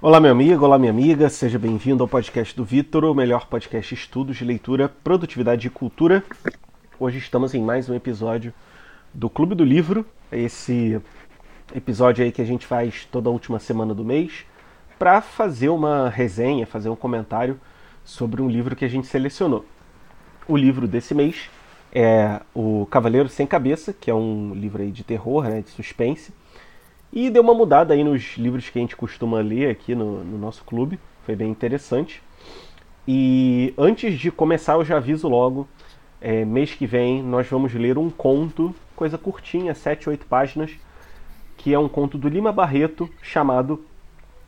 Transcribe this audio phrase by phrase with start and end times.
[0.00, 3.92] Olá, meu amigo, olá, minha amiga, seja bem-vindo ao podcast do Vitor, o melhor podcast
[3.92, 6.22] de estudos de leitura, produtividade e cultura.
[7.00, 8.54] Hoje estamos em mais um episódio
[9.12, 11.00] do Clube do Livro, esse
[11.74, 14.46] episódio aí que a gente faz toda a última semana do mês,
[15.00, 17.58] para fazer uma resenha, fazer um comentário
[18.04, 19.66] sobre um livro que a gente selecionou.
[20.46, 21.50] O livro desse mês
[21.92, 26.32] é O Cavaleiro Sem Cabeça, que é um livro aí de terror, né, de suspense,
[27.12, 30.38] e deu uma mudada aí nos livros que a gente costuma ler aqui no, no
[30.38, 30.98] nosso clube.
[31.24, 32.22] Foi bem interessante.
[33.06, 35.66] E antes de começar, eu já aviso logo:
[36.20, 40.70] é, mês que vem nós vamos ler um conto, coisa curtinha, 7, 8 páginas,
[41.56, 43.82] que é um conto do Lima Barreto chamado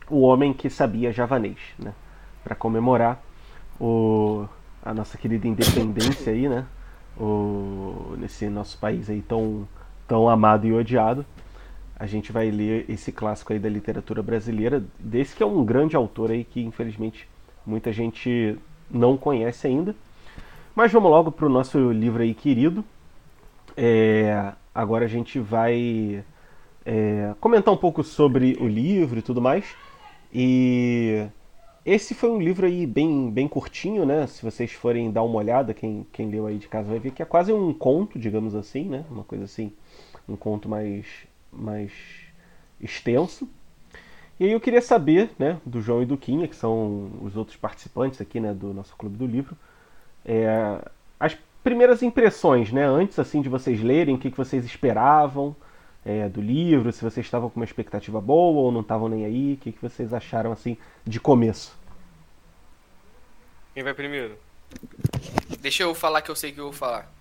[0.09, 1.57] O Homem que Sabia Javanês.
[1.79, 1.93] Né?
[2.43, 3.21] Para comemorar
[3.79, 4.45] o,
[4.83, 6.65] a nossa querida independência aí, né?
[7.19, 9.67] O, nesse nosso país aí tão,
[10.07, 11.25] tão amado e odiado
[12.01, 15.95] a gente vai ler esse clássico aí da literatura brasileira, desse que é um grande
[15.95, 17.29] autor aí que infelizmente
[17.63, 18.57] muita gente
[18.89, 19.95] não conhece ainda.
[20.73, 22.83] Mas vamos logo para o nosso livro aí querido.
[23.77, 26.23] É, agora a gente vai
[26.83, 29.75] é, comentar um pouco sobre o livro e tudo mais.
[30.33, 31.27] E
[31.85, 34.25] esse foi um livro aí bem, bem curtinho, né?
[34.25, 37.21] Se vocês forem dar uma olhada, quem, quem leu aí de casa vai ver que
[37.21, 39.05] é quase um conto, digamos assim, né?
[39.11, 39.71] Uma coisa assim,
[40.27, 41.91] um conto mais mais
[42.79, 43.47] extenso.
[44.39, 47.57] E aí eu queria saber, né, do João e do Quinha, que são os outros
[47.57, 49.55] participantes aqui, né, do nosso clube do livro,
[50.25, 50.81] é,
[51.19, 55.55] as primeiras impressões, né, antes assim de vocês lerem, o que, que vocês esperavam
[56.03, 59.53] é, do livro, se vocês estavam com uma expectativa boa ou não estavam nem aí,
[59.53, 61.77] o que, que vocês acharam assim de começo?
[63.73, 64.37] Quem vai primeiro?
[65.59, 67.11] Deixa eu falar que eu sei que eu vou falar.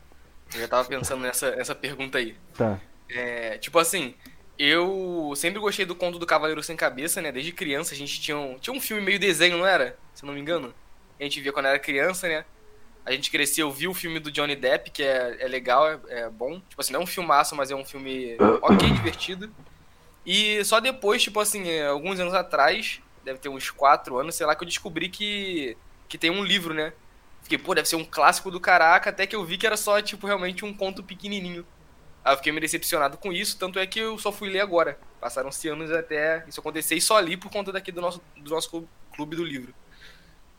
[0.54, 2.34] Eu já tava pensando nessa, nessa pergunta aí.
[2.56, 2.80] Tá.
[3.10, 4.14] É, tipo assim,
[4.58, 7.32] eu sempre gostei do conto do Cavaleiro Sem Cabeça, né?
[7.32, 9.98] Desde criança a gente tinha um, tinha um filme meio desenho, não era?
[10.14, 10.74] Se não me engano.
[11.18, 12.44] A gente via quando era criança, né?
[13.04, 16.28] A gente cresceu, viu o filme do Johnny Depp, que é, é legal, é, é
[16.28, 16.60] bom.
[16.68, 19.50] Tipo assim, não é um filmaço, mas é um filme ok, divertido.
[20.24, 24.46] E só depois, tipo assim, é, alguns anos atrás, deve ter uns quatro anos, sei
[24.46, 25.76] lá, que eu descobri que,
[26.08, 26.92] que tem um livro, né?
[27.42, 30.00] Fiquei, pô, deve ser um clássico do caraca, até que eu vi que era só,
[30.02, 31.66] tipo, realmente um conto pequenininho.
[32.24, 34.98] Aí eu fiquei me decepcionado com isso, tanto é que eu só fui ler agora.
[35.20, 38.86] Passaram-se anos até isso acontecer e só li por conta daqui do nosso, do nosso
[39.14, 39.74] clube do livro.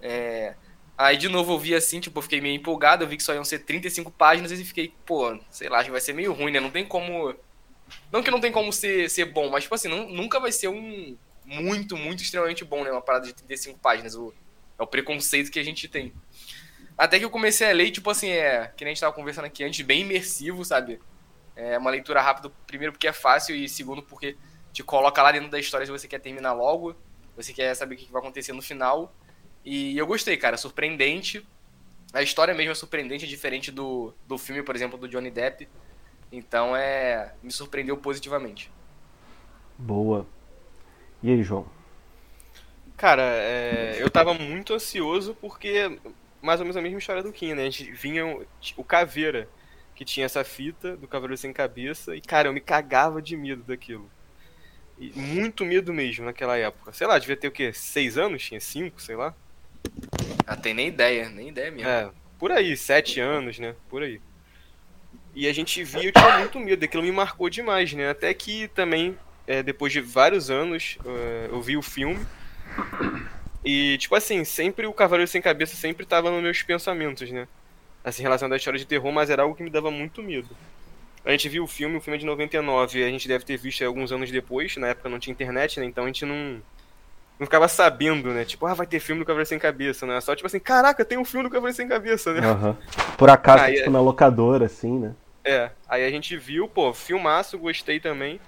[0.02, 0.56] É...
[0.98, 3.34] Aí de novo eu vi assim, tipo, eu fiquei meio empolgado, eu vi que só
[3.34, 6.52] iam ser 35 páginas e fiquei, pô, sei lá, acho que vai ser meio ruim,
[6.52, 6.60] né?
[6.60, 7.34] Não tem como.
[8.12, 10.68] Não que não tem como ser, ser bom, mas tipo assim, não, nunca vai ser
[10.68, 12.92] um muito, muito extremamente bom, né?
[12.92, 14.16] Uma parada de 35 páginas.
[14.16, 14.34] O,
[14.80, 16.14] é o preconceito que a gente tem.
[16.98, 18.72] Até que eu comecei a ler, tipo assim, é.
[18.76, 21.00] Que nem a gente tava conversando aqui antes, bem imersivo, sabe?
[21.56, 24.38] É uma leitura rápida, primeiro porque é fácil e segundo porque
[24.72, 26.96] te coloca lá dentro da história se você quer terminar logo,
[27.36, 29.14] você quer saber o que vai acontecer no final.
[29.64, 31.46] E eu gostei, cara, surpreendente.
[32.14, 35.68] A história mesmo é surpreendente, é diferente do, do filme, por exemplo, do Johnny Depp.
[36.32, 37.34] Então é.
[37.44, 38.72] me surpreendeu positivamente.
[39.78, 40.26] Boa.
[41.22, 41.68] E aí, João?
[42.98, 46.00] Cara, é, eu tava muito ansioso porque
[46.42, 47.64] mais ou menos a mesma história do Kim, né?
[47.64, 48.26] A gente vinha
[48.78, 49.48] o Caveira
[49.96, 52.16] que tinha essa fita do Cavaleiro Sem Cabeça.
[52.16, 54.10] E, cara, eu me cagava de medo daquilo.
[55.00, 56.94] E muito medo mesmo naquela época.
[56.94, 57.74] Sei lá, devia ter o quê?
[57.74, 58.44] Seis anos?
[58.44, 59.34] Tinha cinco, sei lá.
[60.46, 61.90] Ah, tem nem ideia, nem ideia mesmo.
[61.90, 63.76] É, por aí, sete anos, né?
[63.90, 64.22] Por aí.
[65.34, 68.10] E a gente via, eu tinha muito medo, aquilo me marcou demais, né?
[68.10, 72.20] Até que também, é, depois de vários anos, é, eu vi o filme.
[73.64, 77.48] E, tipo assim, sempre o Cavaleiro Sem Cabeça sempre tava nos meus pensamentos, né?
[78.04, 80.50] Assim, relacionado à história de terror, mas era algo que me dava muito medo.
[81.24, 83.84] A gente viu o filme, o filme é de 99, a gente deve ter visto
[83.86, 85.86] alguns anos depois, na época não tinha internet, né?
[85.86, 86.62] Então a gente não
[87.40, 88.46] não ficava sabendo, né?
[88.46, 90.22] Tipo, ah, vai ter filme do Cavaleiro Sem Cabeça, né?
[90.22, 92.48] Só tipo assim, caraca, tem um filme do Cavaleiro Sem Cabeça, né?
[92.48, 92.76] Uhum.
[93.18, 93.92] Por acaso, aí, tipo, é...
[93.92, 95.16] na locadora, assim, né?
[95.44, 98.40] É, aí a gente viu, pô, filmaço, gostei também.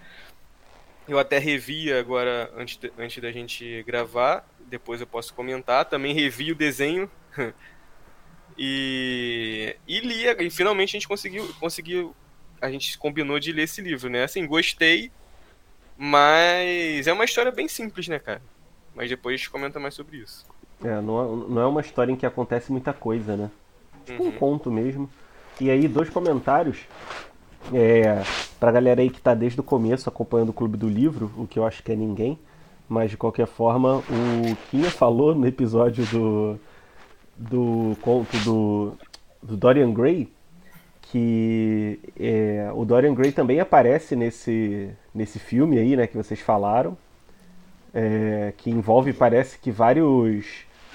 [1.07, 5.85] Eu até revi agora, antes, de, antes da gente gravar, depois eu posso comentar.
[5.85, 7.09] Também revi o desenho
[8.57, 12.15] E, e lia, e finalmente a gente conseguiu, conseguiu,
[12.61, 14.23] a gente combinou de ler esse livro, né?
[14.23, 15.11] Assim, gostei,
[15.97, 18.41] mas é uma história bem simples, né, cara?
[18.95, 20.45] Mas depois a gente comenta mais sobre isso.
[20.83, 23.49] É, não, não é uma história em que acontece muita coisa, né?
[24.05, 24.29] Tipo uhum.
[24.29, 25.09] um conto mesmo.
[25.59, 26.79] E aí, dois comentários.
[27.73, 28.21] É,
[28.59, 31.57] pra galera aí que tá desde o começo acompanhando o Clube do Livro, o que
[31.57, 32.37] eu acho que é ninguém.
[32.89, 36.59] Mas de qualquer forma, o Kinha falou no episódio do
[37.37, 38.97] do conto do,
[39.41, 40.31] do Dorian Gray,
[41.03, 46.97] que é, o Dorian Gray também aparece nesse, nesse filme aí, né, que vocês falaram.
[47.93, 50.45] é, que envolve, parece que vários.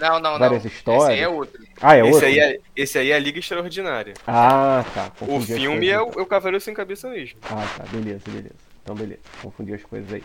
[0.00, 0.70] Não, não, Várias não.
[0.70, 1.04] histórias.
[1.04, 1.60] Esse aí é outro.
[1.80, 2.26] Ah, é esse, outro?
[2.26, 4.14] aí é, esse aí é a Liga Extraordinária.
[4.26, 5.06] Ah, tá.
[5.20, 7.38] O confundi as filme é o, é o Cavaleiro Sem Cabeça mesmo.
[7.42, 7.84] Ah, tá.
[7.90, 8.54] Beleza, beleza.
[8.82, 9.20] Então, beleza.
[9.42, 10.22] Confundi as coisas aí.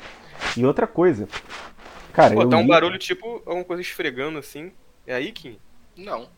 [0.56, 1.27] E outra coisa.
[2.13, 4.71] Cara, Pô, eu tá um li- barulho tipo alguma coisa esfregando assim.
[5.07, 5.57] É aí, Kim?
[5.95, 6.30] Não.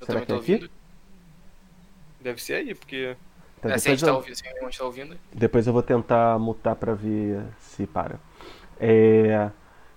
[0.00, 0.34] Eu Será que é aqui?
[0.34, 0.70] ouvindo.
[2.20, 3.16] Deve ser aí, porque.
[3.60, 5.20] Tá, é, se a tá eu, ouvindo, se a gente tá ouvindo.
[5.32, 8.20] depois eu vou tentar mutar pra ver se para.
[8.78, 9.50] É,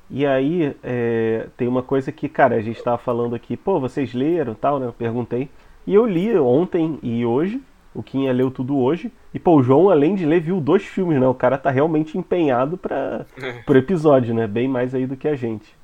[0.10, 4.14] E aí, é, tem uma coisa que, cara, a gente tava falando aqui, pô, vocês
[4.14, 4.88] leram e tal, né?
[4.88, 5.50] Eu perguntei.
[5.88, 7.62] E eu li ontem e hoje.
[7.94, 9.12] O Quinha leu tudo hoje.
[9.34, 11.28] E, pô, o João, além de ler, viu dois filmes, né?
[11.28, 13.26] O cara tá realmente empenhado para
[13.66, 14.48] pro episódio, né?
[14.48, 15.76] Bem mais aí do que a gente.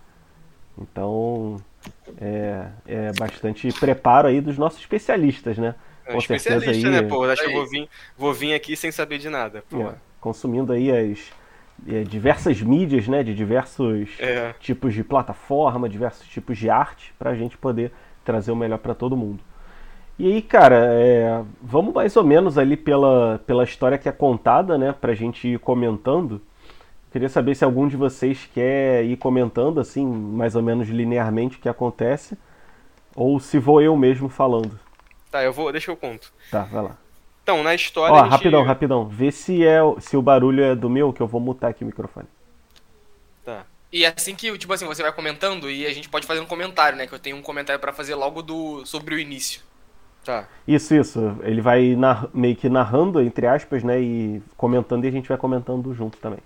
[0.77, 1.63] Então,
[2.19, 5.75] é, é bastante preparo aí dos nossos especialistas, né?
[6.05, 7.23] É Com um certeza especialista, aí- né, pô?
[7.23, 7.55] Acho que eu Aí.
[7.57, 9.81] vou vir, vou vir aqui sem saber de nada, pô.
[9.81, 11.31] É, consumindo aí as
[11.87, 13.23] é, diversas mídias, né?
[13.23, 14.53] De diversos É.
[14.59, 17.91] tipos de plataforma, diversos tipos de arte, pra gente poder
[18.23, 19.39] trazer o melhor pra todo mundo.
[20.19, 24.77] E aí, cara, é, vamos mais ou menos ali pela, pela história que é contada,
[24.77, 24.93] né?
[24.99, 26.39] Pra gente ir comentando.
[27.11, 31.59] Queria saber se algum de vocês quer ir comentando, assim, mais ou menos linearmente o
[31.59, 32.37] que acontece,
[33.15, 34.79] ou se vou eu mesmo falando.
[35.29, 35.71] Tá, eu vou.
[35.71, 36.31] Deixa eu conto.
[36.49, 36.97] Tá, vai lá.
[37.43, 38.13] Então, na história.
[38.15, 39.05] Ó, gente- rapidão, rapidão.
[39.07, 41.83] Vê se, é, o- se o barulho é do meu, que eu vou mutar aqui
[41.83, 42.27] o microfone.
[43.43, 43.65] Tá.
[43.91, 46.97] E assim que, tipo assim, você vai comentando e a gente pode fazer um comentário,
[46.97, 47.07] né?
[47.07, 49.61] Que eu tenho um comentário pra fazer logo do sobre o início.
[50.23, 50.47] Tá.
[50.67, 51.35] Isso, isso.
[51.41, 53.99] Ele vai nar- meio que narrando, entre aspas, né?
[53.99, 56.39] E comentando e a gente vai comentando junto também.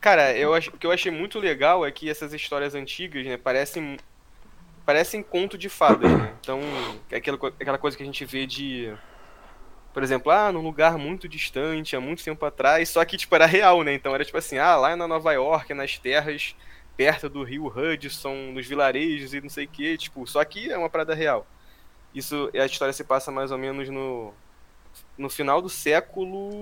[0.00, 0.68] Cara, eu ach...
[0.68, 3.98] o que eu achei muito legal é que essas histórias antigas, né, parecem.
[4.86, 6.34] Parecem conto de fadas, né?
[6.40, 6.60] Então,
[7.10, 8.94] é aquela, aquela coisa que a gente vê de.
[9.92, 13.46] Por exemplo, ah, num lugar muito distante, há muito tempo atrás, só que, tipo, era
[13.46, 13.92] real, né?
[13.92, 16.54] Então era tipo assim, ah, lá na Nova York, nas terras
[16.96, 20.76] perto do rio Hudson, nos vilarejos e não sei o que, tipo, só que é
[20.76, 21.46] uma parada real.
[22.14, 24.34] Isso, a história se passa mais ou menos no,
[25.16, 26.60] no final do século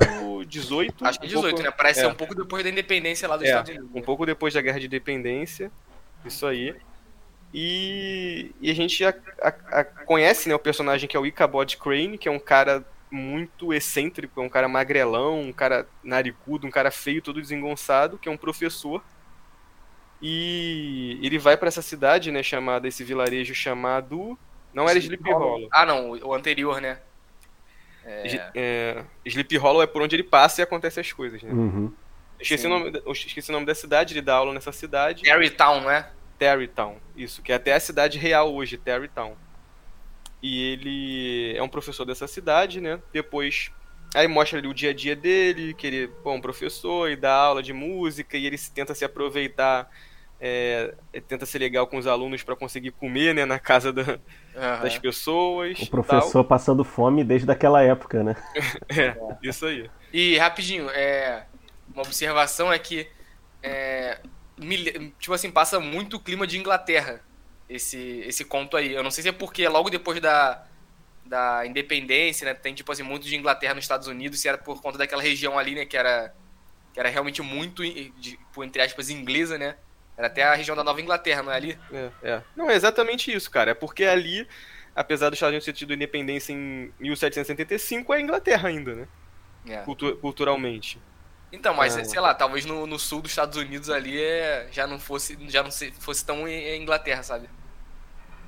[0.50, 0.94] XVIII.
[1.02, 1.70] Acho que um 18, pouco- né?
[1.70, 2.02] Parece é.
[2.04, 3.90] ser um pouco depois da independência lá dos É, Estados Unidos.
[3.94, 5.70] um pouco depois da Guerra de Independência,
[6.24, 6.74] isso aí.
[7.54, 11.76] E, e a gente já a- a- conhece né, o personagem que é o Ichabod
[11.76, 16.70] Crane, que é um cara muito excêntrico, é um cara magrelão, um cara narigudo, um
[16.70, 19.02] cara feio, todo desengonçado, que é um professor.
[20.20, 24.38] E ele vai pra essa cidade, né, chamada, esse vilarejo chamado...
[24.72, 25.68] Não era Sleepy Hollow.
[25.72, 26.98] Ah, não, o anterior, né?
[28.24, 31.50] Is- é, Sleepy Hollow é por onde ele passa e acontecem as coisas, né?
[31.52, 31.92] Uhum.
[32.40, 32.68] Esqueci Sim.
[32.68, 35.22] o, nome, esqueci o nome da cidade, ele dá aula nessa cidade.
[35.24, 36.08] Tarrytown, não é?
[36.38, 39.34] Terrytown, isso, que é até a cidade real hoje, Terrytown.
[40.42, 43.00] E ele é um professor dessa cidade, né?
[43.12, 43.70] Depois,
[44.14, 47.32] aí mostra ali o dia a dia dele, que ele é um professor e dá
[47.34, 49.90] aula de música, e ele se- tenta se aproveitar,
[50.40, 54.18] é, ele tenta ser legal com os alunos para conseguir comer, né, na casa da-
[54.56, 54.82] Aham.
[54.82, 55.78] das pessoas.
[55.80, 58.34] O professor passando fome desde aquela época, né?
[58.34, 59.38] tal.
[59.42, 59.90] É, isso aí.
[60.12, 61.46] E rapidinho, é,
[61.92, 63.08] uma observação é que
[63.62, 64.20] é,
[64.58, 67.20] me tipo assim, passa muito o clima de Inglaterra
[67.68, 68.92] esse, esse conto aí.
[68.92, 70.64] Eu não sei se é porque é logo depois da,
[71.24, 72.54] da independência, né?
[72.54, 75.58] Tem tipo assim, muito de Inglaterra nos Estados Unidos, se era por conta daquela região
[75.58, 75.84] ali, né?
[75.84, 76.32] Que era,
[76.94, 79.76] que era realmente muito, de, tipo, entre aspas, inglesa, né?
[80.16, 81.78] Era até a região da Nova Inglaterra, não é ali?
[81.92, 82.42] É, é.
[82.56, 83.72] Não, é exatamente isso, cara.
[83.72, 84.48] É porque ali,
[84.94, 89.08] apesar dos Estados Unidos ter tido independência em 1775, é a Inglaterra ainda, né?
[89.68, 89.76] É.
[89.78, 90.98] Cultu- culturalmente.
[91.52, 92.04] Então, mas É.
[92.04, 95.62] sei lá, talvez no, no sul dos Estados Unidos ali é, já não fosse, já
[95.62, 97.48] não se- fosse tão Inglaterra, sabe?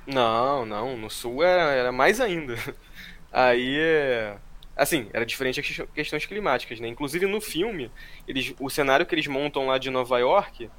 [0.07, 2.55] Não, não, no sul era, era mais ainda.
[3.31, 4.37] Aí é.
[4.75, 6.87] Assim, era diferente as questões climáticas, né?
[6.87, 7.91] Inclusive no filme,
[8.27, 10.71] eles, o cenário que eles montam lá de Nova York,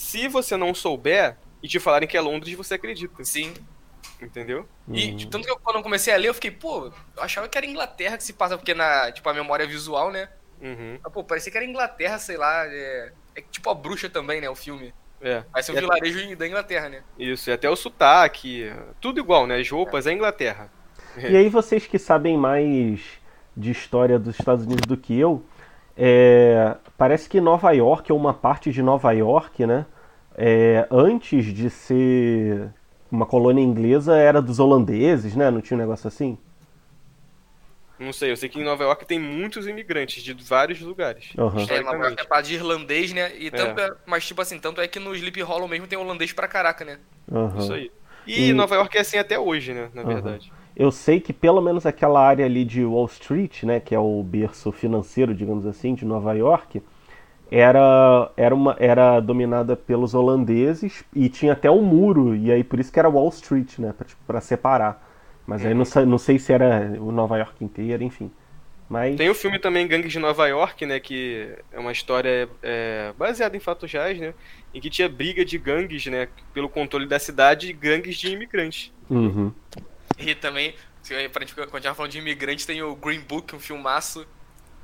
[0.00, 3.54] se você não souber e te falarem que é Londres, você acredita, Sim.
[4.20, 4.68] entendeu?
[4.92, 7.48] E tipo, tanto que eu, quando eu comecei a ler, eu fiquei, pô, eu achava
[7.48, 10.28] que era Inglaterra que se passa, porque na, tipo, a memória visual, né?
[10.60, 14.40] Uhum, Mas, pô, parecia que era Inglaterra, sei lá, é, é tipo a bruxa também,
[14.40, 14.94] né, o filme.
[15.20, 15.44] é.
[15.52, 17.04] Vai ser um E vilarejo da Inglaterra, né?
[17.18, 19.58] Isso, e até o sotaque, tudo igual, né?
[19.58, 20.70] As roupas é Inglaterra.
[21.16, 23.00] E aí, vocês que sabem mais
[23.56, 25.44] de história dos Estados Unidos do que eu,
[26.00, 29.86] é, parece que Nova York, ou uma parte de Nova York, né?
[30.36, 32.70] é, antes de ser
[33.12, 35.50] uma colônia inglesa, era dos holandeses, né?
[35.50, 36.38] Não tinha um negócio assim?
[37.98, 41.38] Não sei, eu sei que em Nova York tem muitos imigrantes de vários lugares.
[41.38, 41.66] Aham.
[41.66, 43.36] É, Nova York é parte de irlandês, né?
[43.36, 43.90] E tanto é.
[44.06, 47.00] mas tipo assim, tanto é que no Sleep Hollow mesmo tem holandês pra caraca, né?
[47.32, 47.54] Aham.
[47.54, 47.92] Isso aí.
[48.24, 49.90] E, E- Nova York é assim até hoje, né?
[49.94, 50.04] Na Aham.
[50.04, 50.54] verdade.
[50.80, 54.22] Eu sei que pelo menos aquela área ali de Wall Street, né, que é o
[54.22, 56.80] berço financeiro, digamos assim, de Nova York,
[57.50, 62.80] era, era, uma, era dominada pelos holandeses e tinha até um muro, e aí por
[62.80, 63.92] isso que era Wall Street, né?
[63.92, 65.06] Pra, tipo, separar.
[65.46, 66.06] Mas aí não, Uhum.
[66.06, 68.30] não sei se era o Nova York inteiro, enfim.
[68.88, 69.16] Mas.
[69.16, 70.98] Tem o filme também Gangues de Nova York, né?
[70.98, 74.32] Que é uma história é, baseada em fatos reais, né?
[74.72, 76.28] Em que tinha briga de gangues, né?
[76.54, 78.90] Pelo controle da cidade e gangues de imigrantes.
[79.10, 79.52] Uhum.
[80.20, 84.26] E também, se- pra gente continuar falando de imigrantes, tem o Green Book, um filmaço.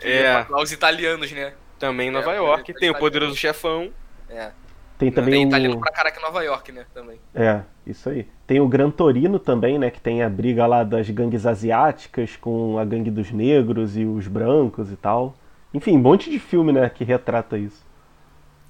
[0.01, 0.23] É.
[0.25, 0.47] é.
[0.49, 1.55] lá os italianos, né?
[1.79, 2.61] Também em Nova É, York.
[2.61, 2.99] é Tem o italiano.
[2.99, 3.91] Poderoso Chefão.
[4.29, 4.51] É.
[4.99, 5.49] Tem também tem o.
[5.49, 6.87] italiano pra caraca em Nova York, né?
[6.95, 7.21] Também.
[7.35, 8.27] É, isso aí.
[8.47, 9.91] Tem o Gran Torino também, né?
[9.91, 14.27] Que tem a briga lá das gangues asiáticas com a gangue dos negros e os
[14.27, 15.37] brancos e tal.
[15.75, 16.89] Enfim, um monte de filme, né?
[16.89, 17.85] Que retrata isso.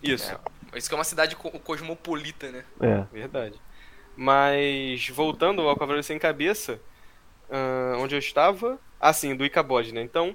[0.03, 0.33] Isso.
[0.33, 0.79] É.
[0.79, 2.65] Isso que é uma cidade co- cosmopolita, né?
[2.81, 3.05] É.
[3.13, 3.55] Verdade.
[4.17, 6.81] Mas, voltando ao Cavaleiro Sem Cabeça,
[7.51, 10.01] ah, onde eu estava, assim, do Icabod, né?
[10.03, 10.35] Então,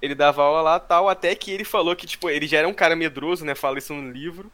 [0.00, 2.74] ele dava aula lá tal, até que ele falou que, tipo, ele já era um
[2.74, 3.54] cara medroso, né?
[3.54, 4.50] Fala isso no livro.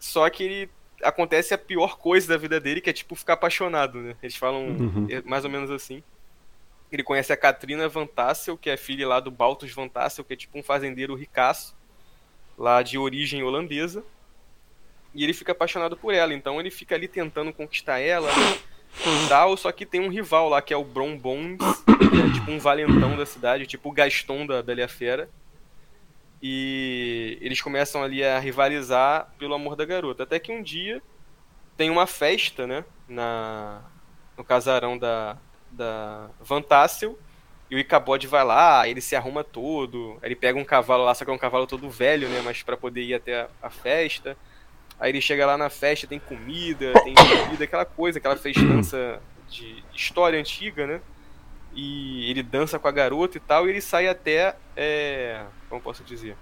[0.00, 0.70] Só que ele
[1.02, 4.16] acontece a pior coisa da vida dele, que é, tipo, ficar apaixonado, né?
[4.22, 5.06] Eles falam Uhum.
[5.10, 6.02] é, mais ou menos assim.
[6.90, 10.32] Ele conhece a Katrina Van Tassel, que é filha lá do Baltus Van Tassel, que
[10.32, 11.76] é tipo um fazendeiro ricaço,
[12.56, 14.02] lá de origem holandesa.
[15.18, 18.58] E ele fica apaixonado por ela, então ele fica ali tentando conquistar ela né,
[19.28, 22.52] tal, só que tem um rival lá, que é o Bron Bones, que é tipo
[22.52, 25.28] um valentão da cidade, tipo o Gaston da Bela e Fera.
[26.40, 30.22] E eles começam ali a rivalizar pelo amor da garota.
[30.22, 31.02] Até que um dia
[31.76, 32.84] tem uma festa, né?
[33.08, 33.82] Na,
[34.36, 35.36] no casarão da,
[35.72, 37.18] da Van Tassel.
[37.68, 40.16] E o Icabod vai lá, ele se arruma todo.
[40.22, 42.40] Ele pega um cavalo lá, só que é um cavalo todo velho, né?
[42.44, 44.36] Mas pra poder ir até a, a festa.
[45.00, 47.14] Aí ele chega lá na festa, tem comida, tem
[47.46, 51.00] bebida, aquela coisa, aquela festança de história antiga, né?
[51.74, 54.56] E ele dança com a garota e tal, e ele sai até.
[54.76, 56.36] É, como posso dizer?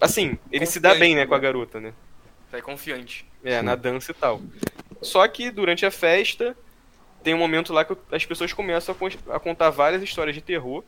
[0.00, 1.92] Assim, ele se dá bem, né, com a garota, né?
[2.50, 3.26] Sai confiante.
[3.44, 4.40] É, na dança e tal.
[5.00, 6.56] Só que durante a festa,
[7.22, 8.94] tem um momento lá que as pessoas começam
[9.30, 10.84] a contar várias histórias de terror.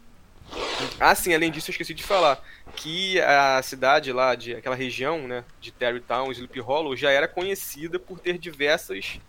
[0.98, 2.42] Ah, sim, além disso, eu esqueci de falar
[2.76, 7.98] que a cidade lá, de aquela região, né, de Terrytown, Sleepy Hollow, já era conhecida
[7.98, 9.20] por ter diversas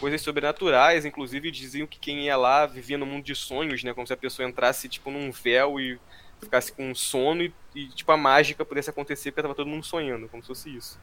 [0.00, 4.06] coisas sobrenaturais, inclusive diziam que quem ia lá vivia no mundo de sonhos, né, como
[4.06, 5.98] se a pessoa entrasse tipo num véu e
[6.40, 10.28] ficasse com sono e, e, tipo a mágica pudesse acontecer porque tava todo mundo sonhando,
[10.28, 11.00] como se fosse isso.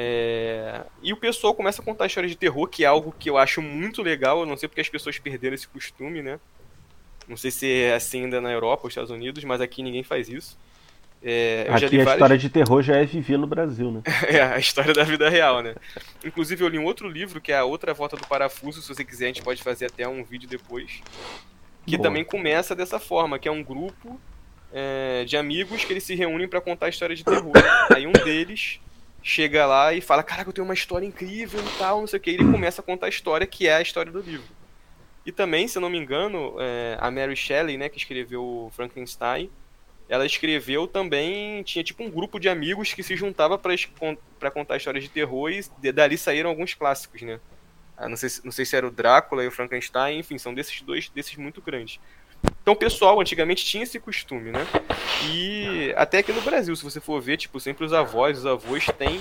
[0.00, 3.36] É, E o pessoal começa a contar histórias de terror, que é algo que eu
[3.36, 4.38] acho muito legal.
[4.38, 6.38] Eu não sei porque as pessoas perderam esse costume, né?
[7.28, 10.28] Não sei se é assim ainda na Europa ou Estados Unidos, mas aqui ninguém faz
[10.28, 10.58] isso.
[11.22, 14.02] É, Aqui a várias- história de terror já é vivida no Brasil, né?
[14.28, 15.74] é, a história da vida real, né?
[16.24, 19.04] Inclusive eu li um outro livro, que é A Outra Volta do Parafuso, se você
[19.04, 21.00] quiser a gente pode fazer até um vídeo depois.
[21.84, 22.08] Que Boa.
[22.08, 24.20] também começa dessa forma, que é um grupo
[24.72, 27.52] é, de amigos que eles se reúnem pra contar a história de terror.
[27.94, 28.78] Aí um deles
[29.20, 32.22] chega lá e fala, caraca, eu tenho uma história incrível e tal, não sei o
[32.22, 34.46] que, e ele começa a contar a história que é a história do livro.
[35.28, 38.72] E também, se eu não me engano, é, a Mary Shelley, né, que escreveu o
[38.74, 39.50] Frankenstein,
[40.08, 45.04] ela escreveu também, tinha tipo um grupo de amigos que se juntava pra contar histórias
[45.04, 47.38] de terror e de- dali saíram alguns clássicos, né?
[47.94, 50.54] Ah, não, sei, se- não sei se era o Drácula e o Frankenstein, enfim, são
[50.54, 52.00] desses dois, desses muito grandes.
[52.62, 54.66] Então o pessoal antigamente tinha esse costume, né?
[55.30, 58.86] E até aqui no Brasil, se você for ver, tipo, sempre os avós, os avós
[58.96, 59.20] têm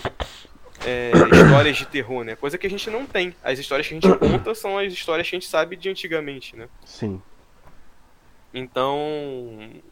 [0.86, 1.12] é,
[1.44, 2.36] histórias de terror, né?
[2.36, 3.36] Coisa que a gente não tem.
[3.44, 6.56] As histórias que a gente conta são as histórias que a gente sabe de antigamente,
[6.56, 6.68] né?
[6.86, 7.22] Sim.
[8.54, 9.00] Então,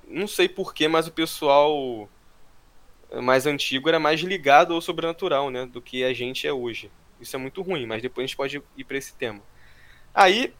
[0.07, 2.09] não sei porquê, mas o pessoal
[3.21, 5.65] mais antigo era mais ligado ao sobrenatural, né?
[5.65, 6.89] Do que a gente é hoje.
[7.19, 9.41] Isso é muito ruim, mas depois a gente pode ir pra esse tema.
[10.13, 10.53] Aí,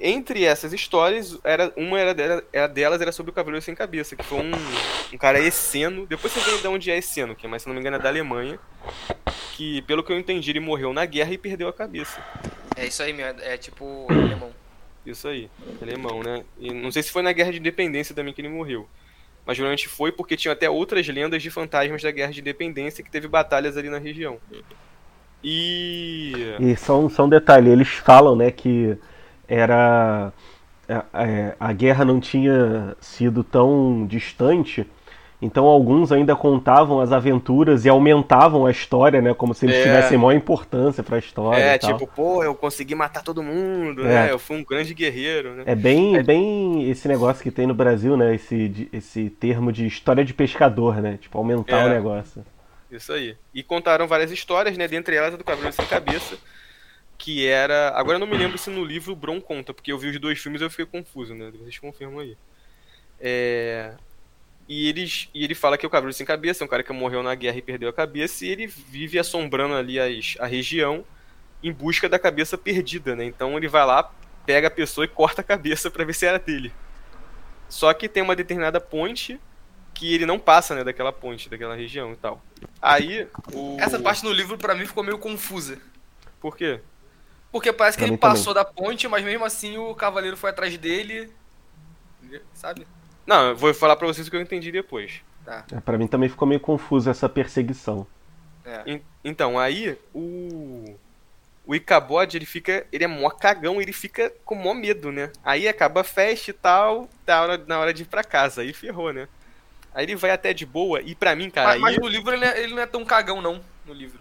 [0.00, 4.16] entre essas histórias, era, uma era, dela- era delas era sobre o Cavaleiro Sem Cabeça,
[4.16, 4.50] que foi um,
[5.12, 6.06] um cara esseno.
[6.06, 8.00] Depois você vê de onde é esseno, que é, mas se não me engano é
[8.00, 8.58] da Alemanha.
[9.56, 12.20] Que, pelo que eu entendi, ele morreu na guerra e perdeu a cabeça.
[12.76, 13.26] É isso aí, meu.
[13.26, 14.50] É tipo alemão.
[15.06, 15.50] Isso aí,
[15.82, 16.42] alemão, né?
[16.58, 18.88] E não sei se foi na Guerra de Independência também que ele morreu.
[19.46, 23.10] Mas geralmente foi porque tinha até outras lendas de fantasmas da Guerra de Independência que
[23.10, 24.38] teve batalhas ali na região.
[25.42, 26.32] E.
[26.58, 28.96] E só um, só um detalhe, eles falam, né, que
[29.46, 30.32] era
[30.88, 34.86] a, a- a guerra não tinha sido tão distante,
[35.44, 39.82] então alguns ainda contavam as aventuras e aumentavam a história, né, como se eles É.
[39.82, 44.04] tivessem maior importância pra história É, tipo, pô, eu consegui matar todo mundo, É.
[44.26, 44.32] né?
[44.32, 45.64] Eu fui um grande guerreiro, né?
[45.66, 49.86] É bem, É- bem esse negócio que tem no Brasil, né, esse, esse termo de
[49.86, 51.86] história de pescador, né, tipo, aumentar É.
[51.86, 52.44] o negócio.
[52.90, 53.36] Isso aí.
[53.52, 54.86] E contaram várias histórias, né?
[54.86, 56.36] Dentre elas a do Cavaleiro Sem Cabeça.
[57.18, 57.90] Que era.
[57.96, 60.18] Agora eu não me lembro se no livro o Bron conta, porque eu vi os
[60.20, 61.50] dois filmes e eu fiquei confuso, né?
[61.58, 62.36] Vocês confirmam aí.
[63.20, 63.92] É...
[64.68, 66.92] E, eles, e ele fala que é o Cavaleiro Sem Cabeça é um cara que
[66.92, 71.04] morreu na guerra e perdeu a cabeça, e ele vive assombrando ali as, a região
[71.62, 73.24] em busca da cabeça perdida, né?
[73.24, 74.10] Então ele vai lá,
[74.46, 76.72] pega a pessoa e corta a cabeça para ver se era dele.
[77.68, 79.40] Só que tem uma determinada ponte
[79.94, 82.42] que ele não passa, né, daquela ponte, daquela região e tal.
[82.82, 83.76] Aí, o...
[83.78, 85.78] Essa parte no livro para mim ficou meio confusa.
[86.40, 86.80] Por quê?
[87.52, 88.64] Porque parece que pra ele passou também.
[88.66, 91.32] da ponte, mas mesmo assim o cavaleiro foi atrás dele,
[92.52, 92.86] sabe?
[93.26, 95.22] Não, eu vou falar pra vocês o que eu entendi depois.
[95.44, 95.64] Tá.
[95.72, 98.06] É, pra mim também ficou meio confuso essa perseguição.
[98.64, 99.00] É.
[99.24, 100.96] Então, aí o.
[101.66, 102.86] O Icabod, ele fica.
[102.92, 105.30] Ele é mó cagão, ele fica com mó medo, né?
[105.42, 108.60] Aí acaba a festa e tal, tá hora, na hora de ir pra casa.
[108.60, 109.28] Aí ferrou, né?
[109.94, 111.78] Aí ele vai até de boa, e pra mim, cara.
[111.78, 113.60] Mas, mas no livro ele, é, ele não é tão cagão, não.
[113.86, 114.18] No livro.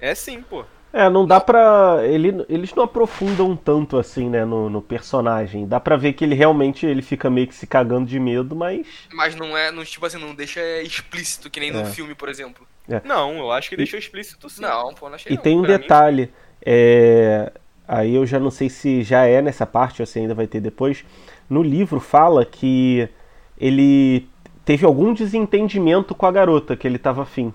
[0.00, 0.64] É sim, pô.
[0.94, 1.98] É, não dá pra.
[2.04, 5.66] Ele, eles não aprofundam tanto assim, né, no, no, personagem.
[5.66, 8.86] Dá pra ver que ele realmente ele fica meio que se cagando de medo, mas.
[9.12, 9.72] Mas não é.
[9.72, 11.72] Não, tipo assim, não deixa explícito, que nem é.
[11.72, 12.64] no filme, por exemplo.
[12.88, 13.02] É.
[13.04, 14.62] Não, eu acho que deixou explícito sim.
[14.62, 15.42] Não, pô, não achei E não.
[15.42, 16.22] tem um pra detalhe.
[16.22, 16.32] Mim...
[16.64, 17.52] É...
[17.88, 20.60] Aí eu já não sei se já é nessa parte ou se ainda vai ter
[20.60, 21.04] depois.
[21.50, 23.08] No livro fala que
[23.58, 24.28] ele
[24.64, 27.52] teve algum desentendimento com a garota que ele tava afim.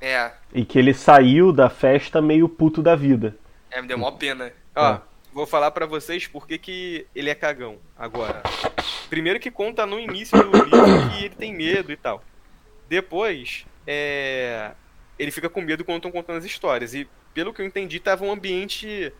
[0.00, 0.32] É.
[0.52, 3.36] E que ele saiu da festa meio puto da vida.
[3.70, 4.52] É, me deu mó pena.
[4.74, 5.00] Ó, é.
[5.32, 8.42] vou falar para vocês por que, que ele é cagão agora.
[9.10, 12.22] Primeiro que conta no início do livro que ele tem medo e tal.
[12.88, 14.72] Depois, é...
[15.18, 16.94] ele fica com medo quando estão contando as histórias.
[16.94, 19.12] E pelo que eu entendi, tava um ambiente.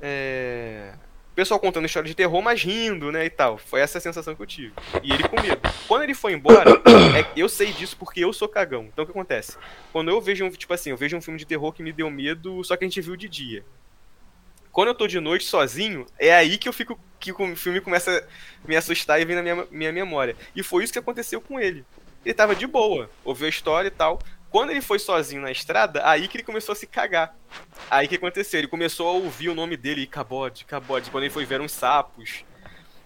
[0.00, 0.94] É
[1.40, 3.56] pessoal contando história de terror, mas rindo, né, e tal.
[3.56, 4.74] Foi essa a sensação que eu tive.
[5.02, 5.58] E ele com medo.
[5.88, 6.70] Quando ele foi embora,
[7.18, 8.90] é, eu sei disso porque eu sou cagão.
[8.92, 9.56] Então o que acontece?
[9.90, 12.10] Quando eu vejo um, tipo assim, eu vejo um filme de terror que me deu
[12.10, 13.64] medo, só que a gente viu de dia.
[14.70, 18.18] Quando eu tô de noite sozinho, é aí que eu fico que o filme começa
[18.62, 20.36] a me assustar e vem na minha, minha memória.
[20.54, 21.86] E foi isso que aconteceu com ele.
[22.22, 24.18] Ele tava de boa, ouviu a história e tal.
[24.50, 27.36] Quando ele foi sozinho na estrada, aí que ele começou a se cagar.
[27.88, 28.58] Aí que aconteceu?
[28.58, 31.10] Ele começou a ouvir o nome dele, Cabode, Cabode.
[31.10, 32.44] Quando ele foi ver uns sapos.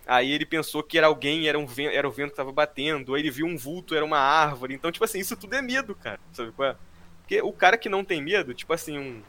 [0.07, 3.15] Aí ele pensou que era alguém, era, um vento, era o vento que tava batendo.
[3.15, 4.75] Aí ele viu um vulto, era uma árvore.
[4.75, 6.21] Então, tipo assim, isso tudo é medo, cara.
[6.33, 6.77] Sabe qual é?
[7.21, 9.23] Porque o cara que não tem medo, tipo assim, um,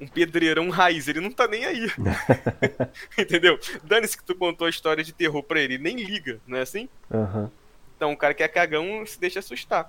[0.00, 1.86] um pedreirão raiz, ele não tá nem aí.
[3.18, 3.58] Entendeu?
[3.82, 6.62] Dane-se que tu contou a história de terror pra ele, ele nem liga, não é
[6.62, 6.88] assim?
[7.10, 7.50] Uhum.
[7.96, 9.88] Então o cara que é cagão se deixa assustar.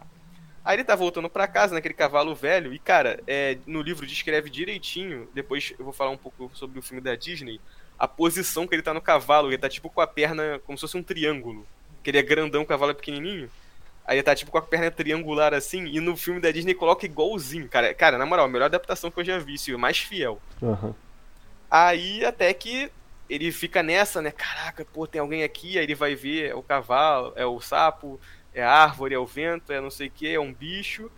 [0.66, 4.50] Aí ele tá voltando para casa naquele cavalo velho e, cara, é, no livro descreve
[4.50, 7.62] direitinho, depois eu vou falar um pouco sobre o filme da Disney,
[8.00, 10.82] a posição que ele tá no cavalo, ele tá tipo com a perna como se
[10.82, 11.68] fosse um triângulo.
[12.04, 13.50] Que ele é grandão, o cavalo é pequenininho.
[14.08, 17.06] Aí ele tá tipo com a perna triangular assim, e no filme da Disney coloca
[17.06, 17.94] igualzinho, cara.
[17.94, 20.42] Cara, na moral, a melhor adaptação que eu já vi, isso, mais fiel.
[20.62, 20.94] Uhum.
[21.70, 22.92] Aí até que
[23.30, 24.32] ele fica nessa, né?
[24.32, 28.20] Caraca, pô, tem alguém aqui, aí ele vai ver é o cavalo, é o sapo,
[28.56, 31.12] é a árvore, é o vento, é não sei o que, é um bicho.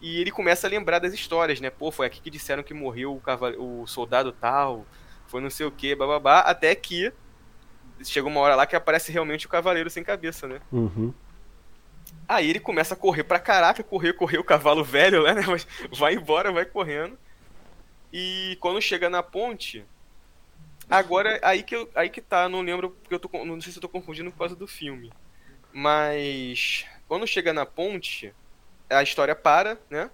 [0.00, 1.68] E ele começa a lembrar das histórias, né?
[1.68, 3.56] Pô, foi aqui que disseram que morreu o, cavale...
[3.58, 4.86] o soldado tal,
[5.26, 7.12] foi não sei o que, bababá, até que
[8.04, 10.60] chega uma hora lá que aparece realmente o cavaleiro sem cabeça, né?
[10.70, 11.12] Uhum.
[12.28, 15.42] Aí ele começa a correr pra caraca, correr, correr o cavalo velho, né?
[15.46, 17.18] Mas vai embora, vai correndo.
[18.12, 19.84] E quando chega na ponte,
[20.88, 23.78] agora aí que eu, aí que tá, não lembro porque eu tô não sei se
[23.78, 25.12] eu tô confundindo por causa do filme.
[25.78, 28.32] Mas quando chega na ponte,
[28.88, 30.08] a história para, né?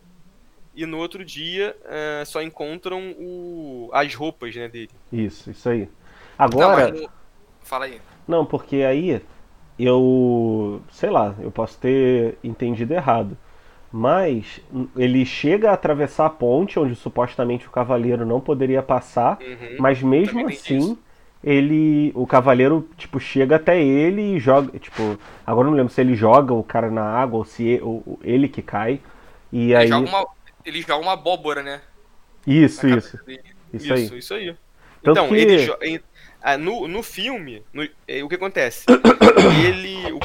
[0.75, 4.91] E no outro dia uh, só encontram o, as roupas né, dele.
[5.13, 5.89] Isso, isso aí.
[6.37, 6.91] Agora.
[6.91, 7.09] Não,
[7.63, 8.01] Fala aí.
[8.27, 9.23] Não, porque aí
[9.79, 10.83] eu.
[10.91, 13.39] Sei lá, eu posso ter entendido errado.
[13.93, 14.61] Mas
[14.97, 20.03] ele chega a atravessar a ponte onde supostamente o cavaleiro não poderia passar, uhum, mas
[20.03, 20.99] mesmo assim
[21.43, 26.15] ele o cavaleiro tipo chega até ele e joga tipo agora não lembro se ele
[26.15, 29.01] joga o cara na água ou se ele, ou, ele que cai
[29.51, 30.27] e ele aí joga uma,
[30.65, 31.81] ele joga uma abóbora né?
[32.47, 33.19] Isso isso.
[33.27, 33.41] isso,
[33.73, 34.19] isso aí.
[34.19, 34.57] Isso aí.
[35.03, 35.35] Então que...
[35.35, 36.03] ele
[36.59, 38.87] no, no filme no, é, o que acontece?
[39.67, 40.21] Ele, o,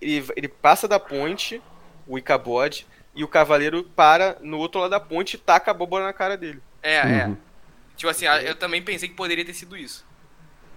[0.00, 1.60] ele ele passa da ponte
[2.06, 6.04] o Icabod e o cavaleiro para no outro lado da ponte e taca a abóbora
[6.04, 6.60] na cara dele.
[6.82, 7.26] É é.
[7.26, 7.36] Uhum.
[7.96, 10.04] tipo assim eu também pensei que poderia ter sido isso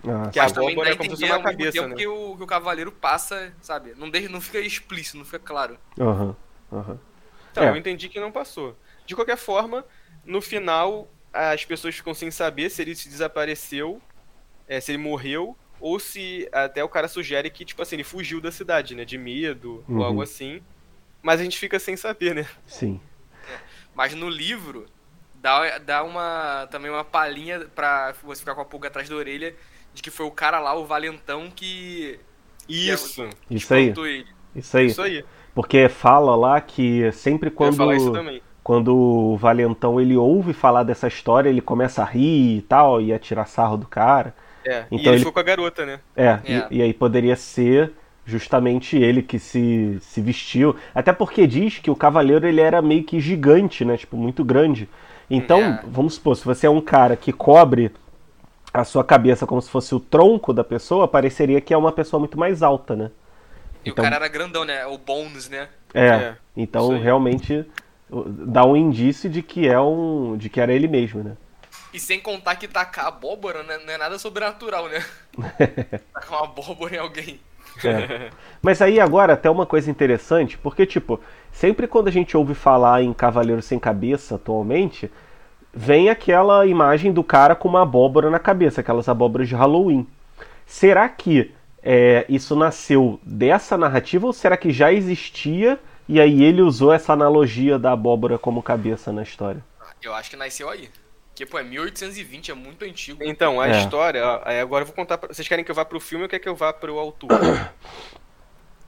[0.07, 1.95] ah, que a abóbora é como se fosse uma cabeça, né?
[1.95, 3.93] que o, que o cavaleiro passa, sabe?
[3.97, 5.77] Não, deixa, não fica explícito, não fica claro.
[5.99, 6.35] Aham,
[6.71, 6.91] uhum, aham.
[6.91, 6.99] Uhum.
[7.51, 7.69] Então, é.
[7.69, 8.77] eu entendi que não passou.
[9.05, 9.83] De qualquer forma,
[10.23, 14.01] no final, as pessoas ficam sem saber se ele se desapareceu,
[14.67, 18.39] é, se ele morreu, ou se até o cara sugere que, tipo assim, ele fugiu
[18.39, 19.03] da cidade, né?
[19.03, 19.97] De medo, uhum.
[19.97, 20.61] ou algo assim.
[21.21, 22.47] Mas a gente fica sem saber, né?
[22.65, 23.01] Sim.
[23.51, 23.57] É.
[23.95, 24.85] Mas no livro,
[25.35, 29.55] dá, dá uma também uma palhinha pra você ficar com a pulga atrás da orelha
[29.99, 32.17] de que foi o cara lá, o valentão, que.
[32.67, 33.27] Isso!
[33.47, 33.93] Que Isso aí.
[33.95, 34.25] Ele.
[34.55, 34.85] Isso aí.
[34.87, 35.25] Isso aí.
[35.53, 38.41] Porque fala lá que sempre Eu ia falar isso quando, também.
[38.63, 43.11] quando o Valentão ele ouve falar dessa história, ele começa a rir e tal, e
[43.11, 44.33] a tirar sarro do cara.
[44.65, 44.85] É.
[44.91, 45.99] e Então ele, ele- ficou com a garota, né?
[46.15, 46.67] É, É.
[46.71, 47.91] E, e aí poderia ser
[48.25, 50.75] justamente ele que se, se vestiu.
[50.95, 53.97] Até porque diz que o cavaleiro ele era meio que gigante, né?
[53.97, 54.87] Tipo, muito grande.
[55.29, 55.81] Então, É.
[55.87, 57.91] vamos supor, se você é um cara que cobre
[58.73, 62.19] a sua cabeça como se fosse o tronco da pessoa, pareceria que é uma pessoa
[62.19, 63.11] muito mais alta, né?
[63.85, 64.85] E Então- o cara era grandão, né?
[64.85, 65.67] O Bones, né?
[65.93, 67.65] É, É, então realmente
[68.11, 70.35] dá um indício de que é um.
[70.37, 71.35] de que era ele mesmo, né?
[71.93, 75.03] E sem contar que tacar abóbora né, não é nada sobrenatural, né?
[76.13, 77.39] tacar uma abóbora em alguém.
[77.83, 78.29] É.
[78.61, 81.19] Mas aí agora até uma coisa interessante, porque tipo,
[81.51, 85.09] sempre quando a gente ouve falar em Cavaleiro Sem Cabeça atualmente,
[85.73, 90.07] vem aquela imagem do cara com uma abóbora na cabeça, aquelas abóboras de Halloween.
[90.65, 91.51] Será que
[91.81, 97.13] é, isso nasceu dessa narrativa ou será que já existia e aí ele usou essa
[97.13, 99.63] analogia da abóbora como cabeça na história?
[100.01, 100.89] Eu acho que nasceu aí.
[101.29, 103.23] Porque, pô, é 1820, é muito antigo.
[103.23, 103.79] Então, a É.
[103.79, 104.21] história.
[104.61, 105.17] agora eu vou contar.
[105.17, 105.33] Pra...
[105.33, 107.29] Vocês querem que eu vá pro filme ou quer que eu vá pro autor?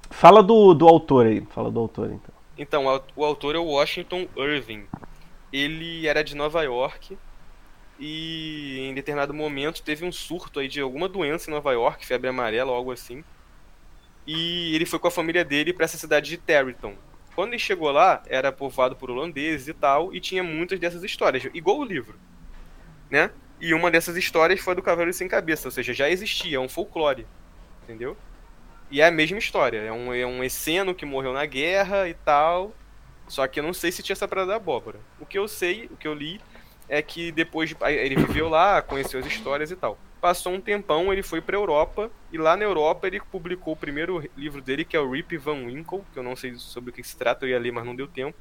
[0.10, 2.34] Fala do, do autor aí, fala do autor então.
[2.58, 4.84] Então, o- o autor é o Washington Irving.
[5.52, 7.18] Ele era de Nova York
[8.00, 12.30] e em determinado momento teve um surto aí de alguma doença em Nova York, febre
[12.30, 13.24] amarela ou algo assim.
[14.26, 16.96] E ele foi com a família dele para essa cidade de Territon.
[17.36, 21.44] Quando ele chegou lá, era povoado por holandeses e tal, e tinha muitas dessas histórias,
[21.54, 22.20] igual o livro,
[23.10, 23.32] né?
[23.60, 26.60] E uma dessas histórias foi a do Cavaleiro Sem Cabeça, ou seja, já existia, é
[26.60, 27.26] um folclore,
[27.84, 28.18] entendeu?
[28.92, 29.80] E é a mesma história.
[29.80, 32.76] É um, é um esseno que morreu na guerra e tal.
[33.32, 35.00] Só que eu não sei se tinha essa parada da abóbora.
[35.18, 36.42] O que eu sei, o que eu li,
[36.90, 39.98] é que depois de, ele viveu lá, conheceu as histórias e tal.
[40.20, 42.12] Passou um tempão, ele foi pra Europa.
[42.30, 45.64] E lá na Europa ele publicou o primeiro livro dele, que é o Rip Van
[45.66, 46.04] Winkle.
[46.12, 48.06] Que eu não sei sobre o que se trata, eu ia ler, mas não deu
[48.06, 48.38] tempo.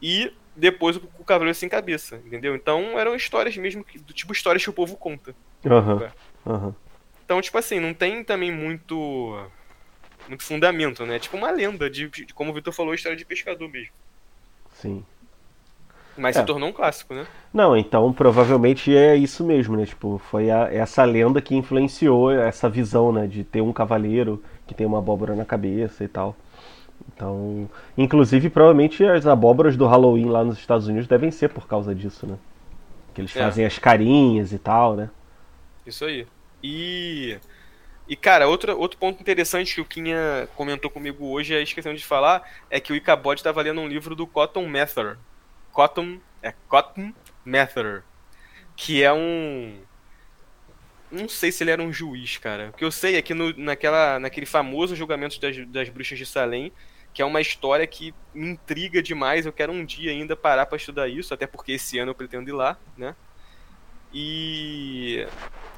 [0.00, 2.54] E depois o, o Cavaleiro Sem Cabeça, entendeu?
[2.54, 5.34] Então eram histórias mesmo, que- do tipo histórias que o povo conta.
[5.66, 6.10] Aham.
[6.46, 6.74] Aham.
[7.22, 9.46] Então, tipo assim, não tem também muito
[10.28, 11.18] muito fundamento, né?
[11.18, 13.92] Tipo uma lenda de, de como o Vitor falou, história de pescador mesmo.
[14.74, 15.04] Sim.
[16.16, 16.40] Mas É.
[16.40, 17.26] se tornou um clássico, né?
[17.54, 19.86] Não, então provavelmente é isso mesmo, né?
[19.86, 23.26] Tipo, foi a- essa lenda que influenciou essa visão, né?
[23.26, 26.34] De ter um cavaleiro que tem uma abóbora na cabeça e tal.
[27.14, 31.94] Então, inclusive, provavelmente as abóboras do Halloween lá nos Estados Unidos devem ser por causa
[31.94, 32.36] disso, né?
[33.14, 33.40] Que eles É.
[33.42, 35.10] fazem as carinhas e tal, né?
[35.86, 36.26] Isso aí.
[36.62, 37.38] E.
[38.08, 42.04] E, cara, outro, outro ponto interessante que o Quinha comentou comigo hoje, é esquecendo de
[42.04, 45.18] falar, é que o Icabod estava lendo um livro do Cotton Mather.
[45.72, 46.18] Cotton.
[46.42, 47.12] É Cotton
[47.44, 48.02] Mather.
[48.74, 49.78] Que é um.
[51.10, 52.70] Não sei se ele era um juiz, cara.
[52.70, 56.24] O que eu sei é que no, naquela, naquele famoso julgamento das, das bruxas de
[56.24, 56.72] Salem,
[57.12, 59.44] que é uma história que me intriga demais.
[59.44, 62.48] Eu quero um dia ainda parar pra estudar isso, até porque esse ano eu pretendo
[62.48, 63.14] ir lá, né?
[64.14, 65.26] E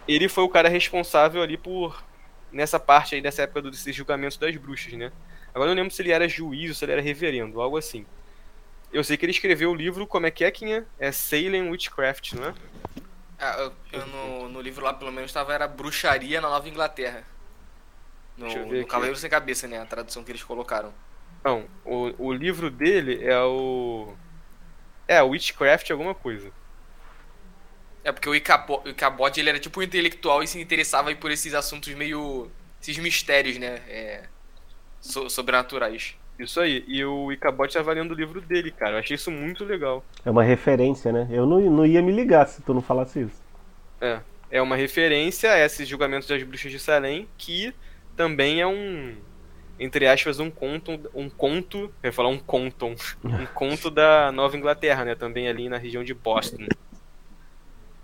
[0.06, 2.04] ele foi o cara responsável ali por
[2.52, 5.12] nessa parte aí dessa época do- desses julgamentos das bruxas, né?
[5.54, 8.06] Agora eu não lembro se ele era juiz ou se ele era reverendo, algo assim.
[8.92, 10.86] Eu sei que ele escreveu o livro, como é que é, Quinha?
[10.98, 12.54] É Salem Witchcraft, não é?
[13.38, 17.24] Ah, eu, eu no, no livro lá, pelo menos, tava era bruxaria na Nova Inglaterra.
[18.36, 18.86] No, no.
[18.86, 19.80] Cavaleiro Sem Cabeça, né?
[19.80, 20.92] A tradução que eles colocaram.
[21.44, 24.14] Não, o, o livro dele é o.
[25.08, 26.52] É, Witchcraft alguma coisa.
[28.02, 31.14] É porque o Icabo- o Icabod, ele era tipo um intelectual e se interessava aí
[31.14, 32.50] por esses assuntos meio...
[32.80, 33.80] Esses mistérios, né?
[33.88, 34.22] É,
[35.00, 36.14] so- sobrenaturais.
[36.38, 36.82] Isso aí.
[36.88, 38.92] E o Icabod tava lendo o livro dele, cara.
[38.92, 40.02] Eu achei isso muito legal.
[40.24, 41.28] É uma referência, né?
[41.30, 43.42] Eu não, não ia me ligar se tu não falasse isso.
[44.00, 44.20] É.
[44.50, 47.74] É uma referência a esses julgamentos das bruxas de Salem, que
[48.16, 49.14] também é um.
[49.78, 50.98] Entre aspas, um conto.
[51.14, 51.92] Um conto.
[52.02, 52.86] Eu ia falar um conto.
[53.22, 55.14] Um conto da Nova Inglaterra, né?
[55.14, 56.66] Também ali na região de Boston.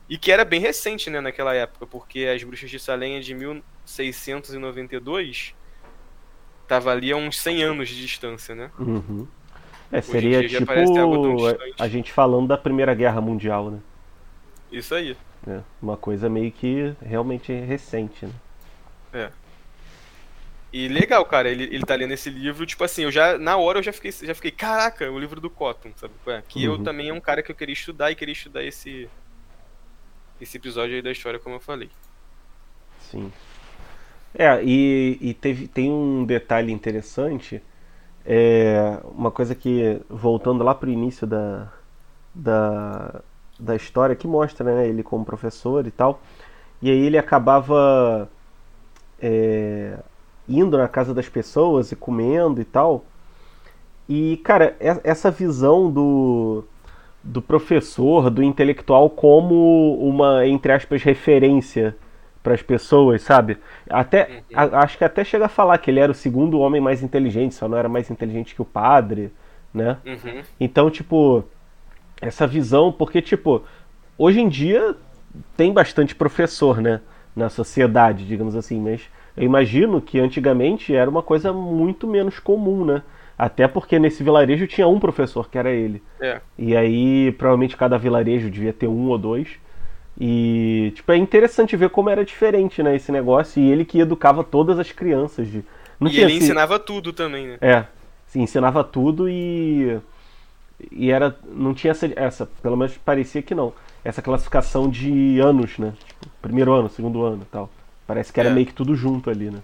[0.09, 3.35] E que era bem recente, né, naquela época, porque as bruxas de Salem é de
[3.35, 5.55] 1692.
[6.69, 8.71] Tava ali a uns 100 anos de distância, né?
[8.79, 9.27] Uhum.
[9.91, 10.73] É, seria tipo
[11.79, 13.81] a, gente falando da Primeira Guerra Mundial, né?
[14.71, 15.17] Isso aí.
[15.47, 18.33] É, uma coisa meio que realmente recente, né?
[20.73, 23.79] E legal, cara, ele, ele tá lendo esse livro, tipo assim, eu já, na hora
[23.79, 26.13] eu já fiquei, já fiquei, caraca, o livro do Cotton, sabe?
[26.27, 26.43] é?
[26.47, 26.83] Que eu Uhum.
[26.83, 29.09] também é um cara que eu queria estudar e queria estudar esse
[30.41, 31.91] esse episódio aí da história, como eu falei.
[33.01, 33.33] Sim.
[34.35, 37.63] É, e, e teve, tem um detalhe interessante,
[38.25, 41.73] é, uma coisa que, voltando lá pro início da,
[42.35, 43.23] da,
[43.59, 46.21] da história, que mostra, né, ele como professor e tal,
[46.83, 48.29] e aí ele acabava
[49.21, 49.99] é,
[50.49, 53.05] indo na casa das pessoas e comendo e tal.
[54.09, 56.65] E, cara, essa visão do,
[57.27, 61.97] do professor, do intelectual, como uma, entre aspas, referência
[62.43, 63.59] para as pessoas, sabe?
[63.91, 64.55] Até uhum.
[64.55, 67.57] a, acho que até chega a falar que ele era o segundo homem mais inteligente,
[67.57, 69.33] só não era mais inteligente que o padre,
[69.75, 69.99] né?
[70.07, 70.43] Uhum.
[70.61, 71.45] Então, tipo,
[72.21, 73.63] essa visão, porque tipo,
[74.17, 74.95] hoje em dia
[75.57, 77.01] tem bastante professor, né,
[77.35, 79.03] na sociedade, digamos assim, mas
[79.37, 83.03] eu imagino que antigamente era uma coisa muito menos comum, né?
[83.39, 86.03] Até porque nesse vilarejo tinha um professor, que era ele.
[86.21, 86.41] É.
[86.57, 89.59] E aí, provavelmente cada vilarejo devia ter um ou dois.
[90.19, 93.63] E, tipo, é interessante ver como era diferente, né, esse negócio.
[93.63, 95.49] E ele que educava todas as crianças.
[95.49, 95.63] De...
[96.01, 96.37] Não e ele assim...
[96.37, 97.59] ensinava tudo também, né?
[97.61, 97.85] É,
[98.27, 99.99] sim, ensinava tudo e...
[100.91, 101.37] E era...
[101.47, 102.11] Não tinha essa...
[102.17, 103.75] essa pelo menos parecia que não.
[104.03, 105.93] Essa classificação de anos, né?
[105.99, 107.69] Tipo, primeiro ano, segundo ano e tal.
[108.07, 108.53] Parece que era é.
[108.53, 109.59] meio que tudo junto ali, né?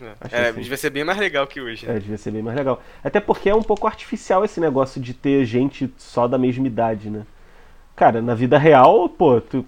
[0.00, 0.60] É, é assim.
[0.60, 1.86] devia ser bem mais legal que hoje.
[1.86, 1.96] Né?
[1.96, 2.82] É, devia ser bem mais legal.
[3.02, 7.08] Até porque é um pouco artificial esse negócio de ter gente só da mesma idade,
[7.08, 7.24] né?
[7.94, 9.64] Cara, na vida real, pô, tu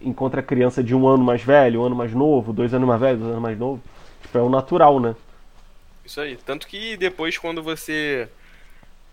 [0.00, 3.18] encontra criança de um ano mais velho, um ano mais novo, dois anos mais velho,
[3.18, 3.82] dois anos mais novo.
[4.22, 5.16] Tipo, é o natural, né?
[6.04, 6.36] Isso aí.
[6.36, 8.28] Tanto que depois, quando você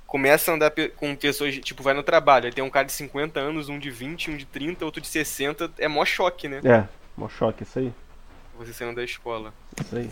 [0.06, 3.40] começa a andar com pessoas, tipo, vai no trabalho, aí tem um cara de 50
[3.40, 6.62] anos, um de 20, um de 30, outro de 60, é mó choque, né?
[6.64, 7.94] É, mó choque, isso aí.
[8.58, 9.54] Você saindo da escola.
[9.80, 10.10] Isso aí.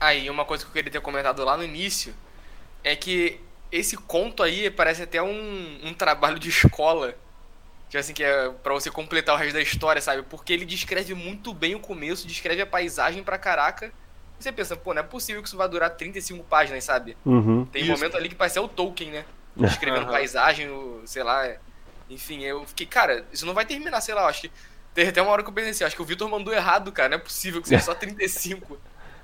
[0.00, 2.14] Aí, uma coisa que eu queria ter comentado lá no início
[2.84, 7.14] é que esse conto aí parece até um, um trabalho de escola
[7.88, 10.22] Tipo assim, que é pra você completar o resto da história, sabe?
[10.22, 13.90] Porque ele descreve muito bem o começo, descreve a paisagem pra caraca.
[14.38, 17.16] E você pensa, pô, não é possível que isso vai durar 35 páginas, sabe?
[17.24, 17.64] Uhum.
[17.64, 19.24] Tem um momento ali que parece o Tolkien, né?
[19.56, 20.12] Descrevendo uhum.
[20.12, 20.68] paisagem,
[21.06, 21.50] sei lá.
[22.10, 24.52] Enfim, eu fiquei, cara, isso não vai terminar, sei lá, acho que.
[24.94, 27.08] Teve até uma hora que eu pensei assim, acho que o Victor mandou errado, cara.
[27.08, 28.78] Não é possível que seja só 35.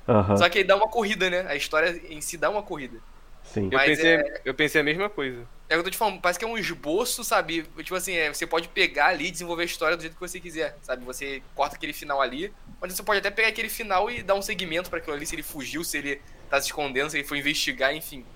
[0.07, 0.37] Uhum.
[0.37, 1.47] Só que aí dá uma corrida, né?
[1.49, 2.99] A história em si dá uma corrida.
[3.43, 3.69] Sim.
[3.71, 4.41] Eu, pensei, é...
[4.45, 5.47] eu pensei a mesma coisa.
[5.69, 7.63] É o que eu tô te falando, parece que é um esboço, sabe?
[7.79, 10.39] Tipo assim, é, você pode pegar ali e desenvolver a história do jeito que você
[10.39, 11.05] quiser, sabe?
[11.05, 14.43] Você corta aquele final ali, mas você pode até pegar aquele final e dar um
[14.43, 17.39] segmento para aquilo ali, se ele fugiu, se ele tá se escondendo, se ele foi
[17.39, 18.27] investigar, enfim.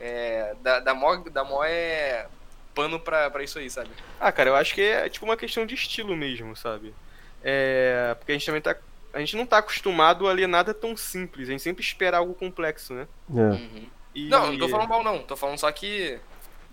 [0.00, 2.26] É, da, da, mó, da mó é
[2.74, 3.90] pano pra, pra isso aí, sabe?
[4.20, 6.94] Ah, cara, eu acho que é tipo uma questão de estilo mesmo, sabe?
[7.42, 8.76] É, porque a gente também tá.
[9.16, 12.34] A gente não tá acostumado a ler nada tão simples, a gente sempre espera algo
[12.34, 13.08] complexo, né?
[13.34, 13.40] É.
[13.40, 13.86] Uhum.
[14.14, 14.28] E...
[14.28, 16.18] Não, não tô falando mal não, tô falando só que.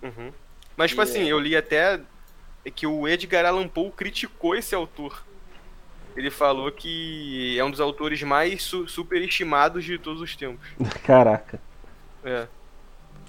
[0.02, 0.30] Uhum.
[0.76, 1.28] Mas, tipo e assim, é...
[1.28, 2.02] eu li até
[2.74, 5.24] que o Edgar Allan Poe criticou esse autor.
[6.14, 10.68] Ele falou que é um dos autores mais su superestimados de todos os tempos.
[11.02, 11.58] Caraca.
[12.22, 12.46] É.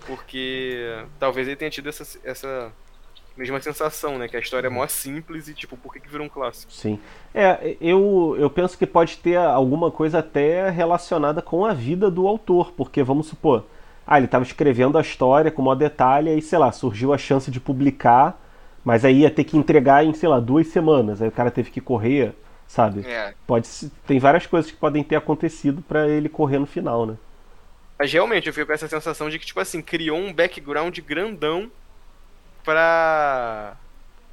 [0.05, 2.69] Porque talvez ele tenha tido essa, essa
[3.37, 4.27] mesma sensação, né?
[4.27, 6.71] Que a história é mó simples e, tipo, por que, que virou um clássico?
[6.71, 6.99] Sim.
[7.33, 12.27] É, eu, eu penso que pode ter alguma coisa até relacionada com a vida do
[12.27, 13.65] autor, porque, vamos supor,
[14.07, 17.51] ah, ele estava escrevendo a história com maior detalhe e, sei lá, surgiu a chance
[17.51, 18.39] de publicar,
[18.83, 21.21] mas aí ia ter que entregar em, sei lá, duas semanas.
[21.21, 22.33] Aí o cara teve que correr,
[22.67, 23.05] sabe?
[23.05, 23.33] É.
[23.45, 23.67] Pode,
[24.07, 27.15] tem várias coisas que podem ter acontecido para ele correr no final, né?
[27.97, 31.71] Mas realmente eu fico com essa sensação de que, tipo assim, criou um background grandão
[32.65, 33.77] pra.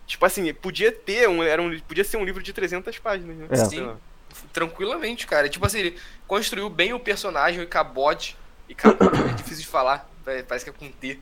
[0.07, 1.43] Tipo assim, podia ter um.
[1.43, 3.47] Era um podia ser um livro de 300 páginas, né?
[3.51, 3.57] É.
[3.57, 3.95] Sim.
[4.53, 5.49] Tranquilamente, cara.
[5.49, 8.37] Tipo assim, ele construiu bem o personagem, o cabote
[8.73, 10.11] e Cabote é difícil de falar,
[10.49, 11.19] parece que é com T.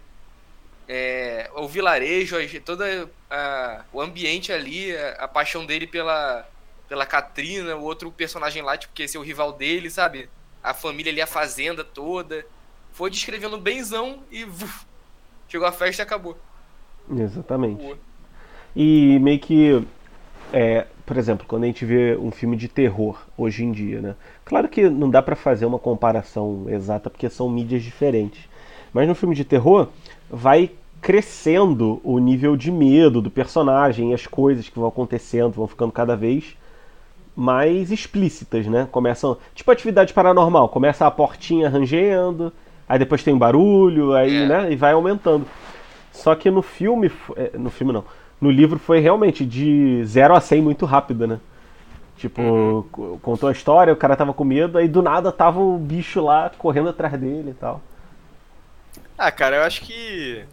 [0.89, 2.85] É, o vilarejo, todo
[3.29, 6.49] a, o ambiente ali, a, a, paixão dele pela,
[6.89, 10.31] pela Katrina, o outro personagem lá, tipo, que esse é o rival dele, sabe?
[10.63, 12.47] A família ali, a fazenda toda.
[12.93, 14.87] Foi descrevendo benzão e uf,
[15.49, 16.39] chegou a festa e acabou.
[17.17, 17.97] Exatamente.
[18.75, 19.85] E meio que
[20.53, 24.15] é, por exemplo, quando a gente vê um filme de terror hoje em dia, né?
[24.45, 28.49] Claro que não dá para fazer uma comparação exata porque são mídias diferentes.
[28.93, 29.89] Mas no filme de terror
[30.29, 30.71] vai
[31.01, 36.15] crescendo o nível de medo do personagem, as coisas que vão acontecendo vão ficando cada
[36.15, 36.57] vez
[37.35, 38.87] mais explícitas, né?
[38.91, 42.53] Começam, tipo atividade paranormal, começa a portinha rangendo,
[42.89, 44.47] aí depois tem um barulho, aí, é.
[44.47, 45.47] né, e vai aumentando.
[46.13, 48.05] Só que no filme, é, no filme não,
[48.41, 51.41] no livro foi realmente de 0 a 100 muito rápido, né?
[52.17, 53.19] Tipo, uhum.
[53.23, 56.51] contou a história, o cara tava com medo, aí do nada tava o bicho lá
[56.59, 57.83] correndo atrás dele e tal.
[59.17, 60.45] Ah, cara, eu acho que.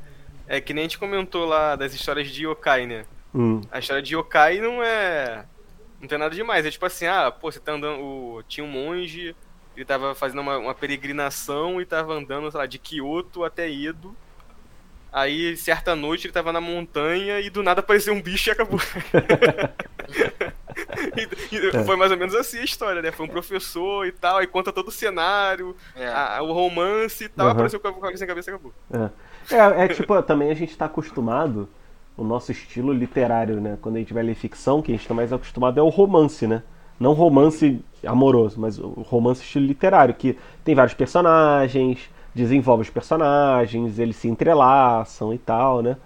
[0.48, 3.06] É que nem a gente comentou lá das histórias de yokai, né?
[3.36, 3.62] Hum.
[3.70, 5.46] A história de yokai não é.
[6.00, 6.66] Não tem nada demais.
[6.66, 8.02] É tipo assim, ah, pô, você tá andando.
[8.02, 8.44] O...
[8.48, 9.36] Tinha um monge,
[9.76, 14.16] ele tava fazendo uma, uma peregrinação e tava andando, sei lá, de Kyoto até Edo.
[15.20, 18.80] Aí, certa noite, ele tava na montanha e do nada apareceu um bicho e acabou.
[21.52, 23.12] E, e Foi mais ou menos assim a história, né?
[23.12, 26.08] Foi um professor e tal, aí conta todo o cenário, É.
[26.08, 27.54] a- o romance e tal, Aham.
[27.56, 28.72] apareceu com a com a sem cabeça e acabou.
[28.94, 31.68] É, é, é tipo, também a gente tá acostumado,
[32.16, 33.78] o nosso estilo literário, né?
[33.82, 36.46] Quando a gente vai ler ficção, que a gente tá mais acostumado é o romance,
[36.46, 36.62] né?
[37.00, 44.00] Não romance amoroso, mas o romance estilo literário, que tem vários personagens, desenvolve os personagens,
[44.00, 45.98] eles se entrelaçam e tal, né?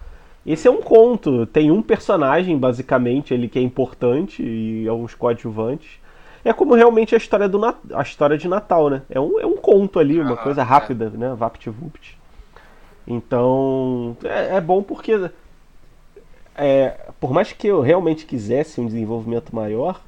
[0.45, 5.99] Esse é um conto, tem um personagem, basicamente, ele que é importante e alguns coadjuvantes.
[6.43, 9.03] É como realmente a história, do Nat- a história de Natal, né?
[9.10, 10.63] É um, é um conto ali, uma Ah, coisa é.
[10.63, 11.36] rápida, né?
[11.36, 12.17] Vapt-vupt.
[13.07, 15.29] Então, é, é bom porque,
[16.55, 20.01] é, por mais que eu realmente quisesse um desenvolvimento maior,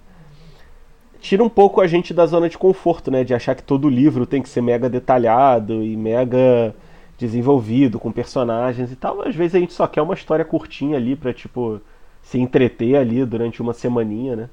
[1.24, 3.24] tira um pouco a gente da zona de conforto, né?
[3.24, 6.76] De achar que todo livro tem que ser mega detalhado e mega
[7.18, 9.26] desenvolvido, com personagens e tal.
[9.26, 11.80] Às vezes a gente só quer uma história curtinha ali pra, tipo,
[12.22, 14.50] se entreter ali durante uma semaninha, né?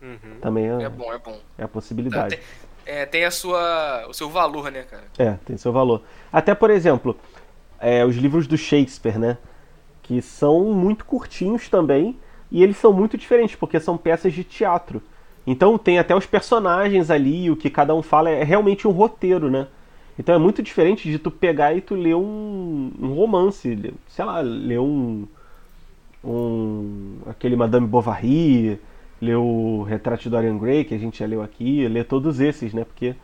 [0.00, 0.40] Uhum.
[0.40, 1.38] Também é, É bom, é bom.
[1.58, 2.36] é a possibilidade.
[2.36, 2.44] Tem,
[2.86, 5.04] é, tem a sua, o seu valor, né, cara?
[5.18, 6.02] É, tem seu valor.
[6.32, 7.14] Até, por exemplo,
[7.78, 9.36] é, os livros do Shakespeare, né?
[10.02, 12.18] Que são muito curtinhos também.
[12.50, 15.02] E eles são muito diferentes, porque são peças de teatro.
[15.46, 19.50] Então tem até os personagens ali, o que cada um fala é realmente um roteiro,
[19.50, 19.66] né?
[20.18, 24.40] Então é muito diferente de tu pegar e tu ler um, um romance, sei lá,
[24.40, 25.26] ler um,
[26.22, 28.78] um aquele Madame Bovary,
[29.20, 32.74] ler o Retrato de Dorian Gray que a gente já leu aqui, ler todos esses,
[32.74, 32.84] né?
[32.84, 33.14] Porque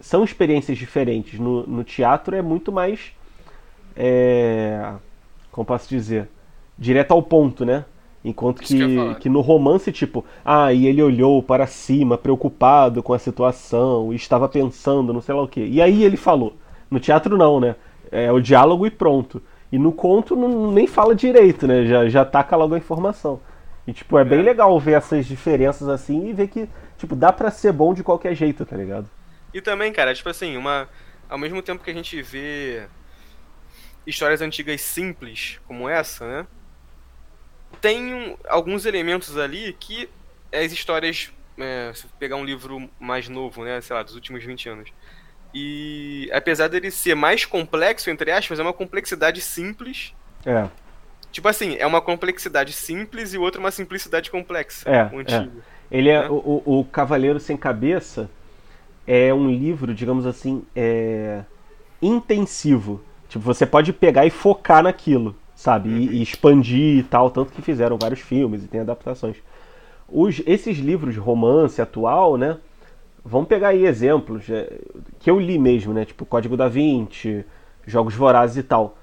[0.00, 1.38] são experiências diferentes.
[1.38, 3.12] No, no teatro é muito mais.
[3.96, 4.94] É,
[5.50, 6.28] como posso dizer?
[6.78, 7.84] Direto ao ponto, né?
[8.28, 8.76] Enquanto que
[9.20, 14.16] que, no romance, tipo, ah, e ele olhou para cima, preocupado com a situação, e
[14.16, 15.64] estava pensando, não sei lá o quê.
[15.64, 16.56] E aí ele falou.
[16.90, 17.76] No teatro não, né?
[18.10, 19.40] É o diálogo e pronto.
[19.70, 21.86] E no conto não, nem fala direito, né?
[21.86, 23.40] Já, já taca logo a informação.
[23.86, 24.42] E, tipo, é bem É.
[24.42, 28.34] legal ver essas diferenças assim e ver que, tipo, dá pra ser bom de qualquer
[28.34, 29.08] jeito, tá ligado?
[29.54, 30.88] E também, cara, tipo assim, uma.
[31.28, 32.88] Ao mesmo tempo que a gente vê
[34.06, 36.46] histórias antigas simples como essa, né?
[37.80, 40.08] Tem um- alguns elementos ali que
[40.52, 41.32] as histórias.
[41.58, 43.80] é, se pegar um livro mais novo, né?
[43.80, 44.90] Sei lá, dos últimos 20 anos.
[45.54, 50.12] E apesar dele ser mais complexo, entre aspas, é uma complexidade simples.
[50.44, 50.68] É.
[51.32, 54.86] Tipo assim, é uma complexidade simples e outra uma simplicidade complexa.
[54.90, 55.62] É, antigo.
[55.90, 58.28] Ele é o, o, o Cavaleiro Sem Cabeça
[59.06, 61.42] é um livro, digamos assim, é,
[62.02, 63.02] intensivo.
[63.28, 65.88] Tipo, você pode pegar e focar naquilo, sabe?
[65.88, 69.36] E, e expandir e tal, tanto que fizeram vários filmes e tem adaptações.
[70.08, 72.58] Os, esses livros de romance atual, né?
[73.24, 74.72] Vamos pegar aí exemplos é,
[75.18, 76.04] que eu li mesmo, né?
[76.04, 77.44] Tipo Código da Vinci,
[77.84, 78.96] Jogos Vorazes e tal.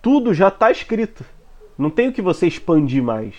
[0.00, 1.24] Tudo já tá escrito.
[1.76, 3.34] Não tem o que você expandir mais.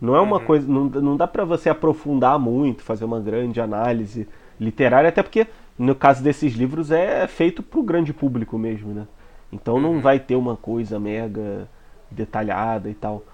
[0.00, 0.44] Não é uma Uhum.
[0.44, 0.68] coisa.
[0.70, 4.28] Não, não dá pra você aprofundar muito, fazer uma grande análise
[4.60, 9.06] literária, até porque no caso desses livros é feito pro grande público mesmo, né?
[9.50, 10.00] Então não Uhum.
[10.00, 11.66] vai ter uma coisa mega
[12.10, 13.24] detalhada e tal.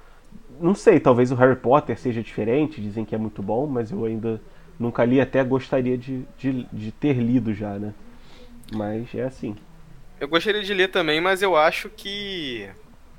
[0.61, 4.05] Não sei, talvez o Harry Potter seja diferente, dizem que é muito bom, mas eu
[4.05, 4.41] ainda
[4.79, 7.95] nunca li, até gostaria de, de, de ter lido já, né?
[8.71, 9.57] Mas é assim.
[10.21, 12.69] Eu gostaria de ler também, mas eu acho que.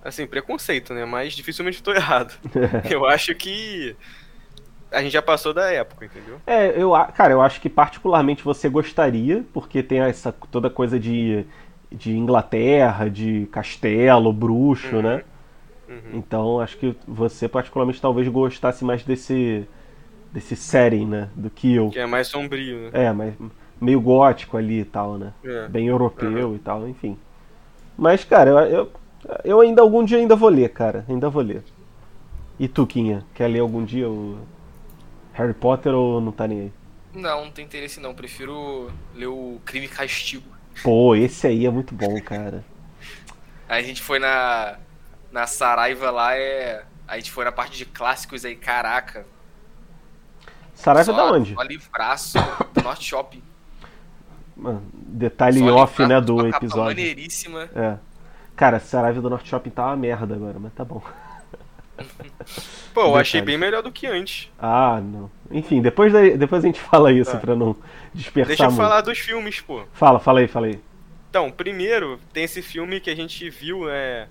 [0.04, 1.06] Assim, preconceito, né?
[1.06, 2.34] Mas dificilmente estou errado.
[2.89, 3.96] eu acho que.
[4.91, 6.41] A gente já passou da época, entendeu?
[6.46, 11.46] É, eu, cara, eu acho que particularmente você gostaria, porque tem essa toda coisa de,
[11.91, 15.02] de Inglaterra, de castelo, bruxo, Uhum.
[15.02, 15.24] né?
[15.88, 16.12] Uhum.
[16.13, 19.67] Então acho que você particularmente talvez gostasse mais desse
[20.32, 21.30] desse setting, né?
[21.36, 21.89] Do que eu.
[21.89, 22.89] Que é mais sombrio, né?
[22.93, 23.34] É, mas
[23.80, 25.34] meio gótico ali e tal, né?
[25.43, 25.67] É.
[25.67, 27.17] Bem europeu e tal, enfim.
[27.97, 28.91] Mas, cara, eu, eu,
[29.43, 31.06] eu ainda algum dia ainda vou ler, cara.
[31.10, 31.63] Ainda vou ler.
[32.60, 33.26] E tu, Quinha?
[33.34, 34.38] Quer ler algum dia o
[35.34, 36.71] Harry Potter ou não tá nem aí?
[37.13, 38.13] Não, não tem interesse não.
[38.13, 40.45] Prefiro ler o Crime e Castigo.
[40.84, 42.63] Pô, esse aí é muito bom, cara.
[43.69, 44.80] Aí a gente foi na.
[45.32, 46.84] Na Saraiva lá, é.
[47.08, 49.26] A gente foi na parte de clássicos aí, caraca.
[50.76, 51.54] Saraiva só, da onde?
[51.54, 52.38] Só livraço
[52.74, 53.42] do Norte Shopping.
[54.56, 56.84] Mano, detalhe Só off, né, uma do capa episódio.
[56.86, 57.69] maneiríssima.
[57.75, 57.98] É.
[58.56, 61.02] Cara, Saraiva do Norte Shopping tá uma merda agora, mas tá bom.
[62.94, 64.52] Pô, eu achei bem melhor do que antes.
[64.60, 65.30] Ah, não.
[65.52, 67.38] Enfim, depois, daí- depois a gente fala isso Tá.
[67.38, 67.75] pra não
[68.13, 68.82] dispersar Deixa eu muito.
[68.82, 69.84] falar dos filmes, pô.
[69.94, 70.80] Fala, fala aí, fala aí.
[71.30, 74.28] Então, primeiro, tem esse filme que a gente viu, é,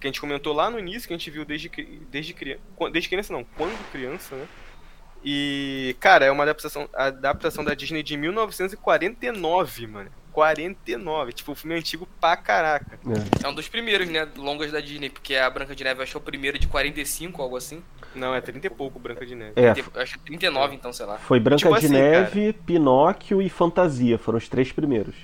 [0.00, 1.68] que a gente comentou lá no início, que a gente viu desde,
[2.10, 2.60] desde criança.
[2.92, 4.46] Desde criança não, quando criança, né?
[5.24, 10.10] E, cara, é uma adaptação, adaptação da Disney de 1949, mano.
[10.32, 11.32] 49.
[11.32, 13.00] Tipo, o filme é antigo pra caraca.
[13.42, 14.28] É um dos primeiros, né?
[14.36, 17.40] Longas da Disney, porque a Branca de Neve acho que é o primeiro de 45,
[17.40, 17.82] algo assim.
[18.14, 19.52] Não, é 30 e pouco Branca de Neve.
[19.56, 21.16] É, Eu Acho que 39, então, sei lá.
[21.18, 24.18] foi Branca Tipo de assim, Neve, Pinóquio e Fantasia.
[24.18, 25.14] Foram os três primeiros.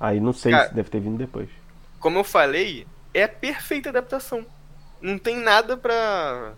[0.00, 1.48] Aí não sei Cara- se deve ter vindo depois.
[2.00, 2.84] Como eu falei,
[3.20, 4.46] é a perfeita adaptação.
[5.00, 6.54] Não tem nada pra,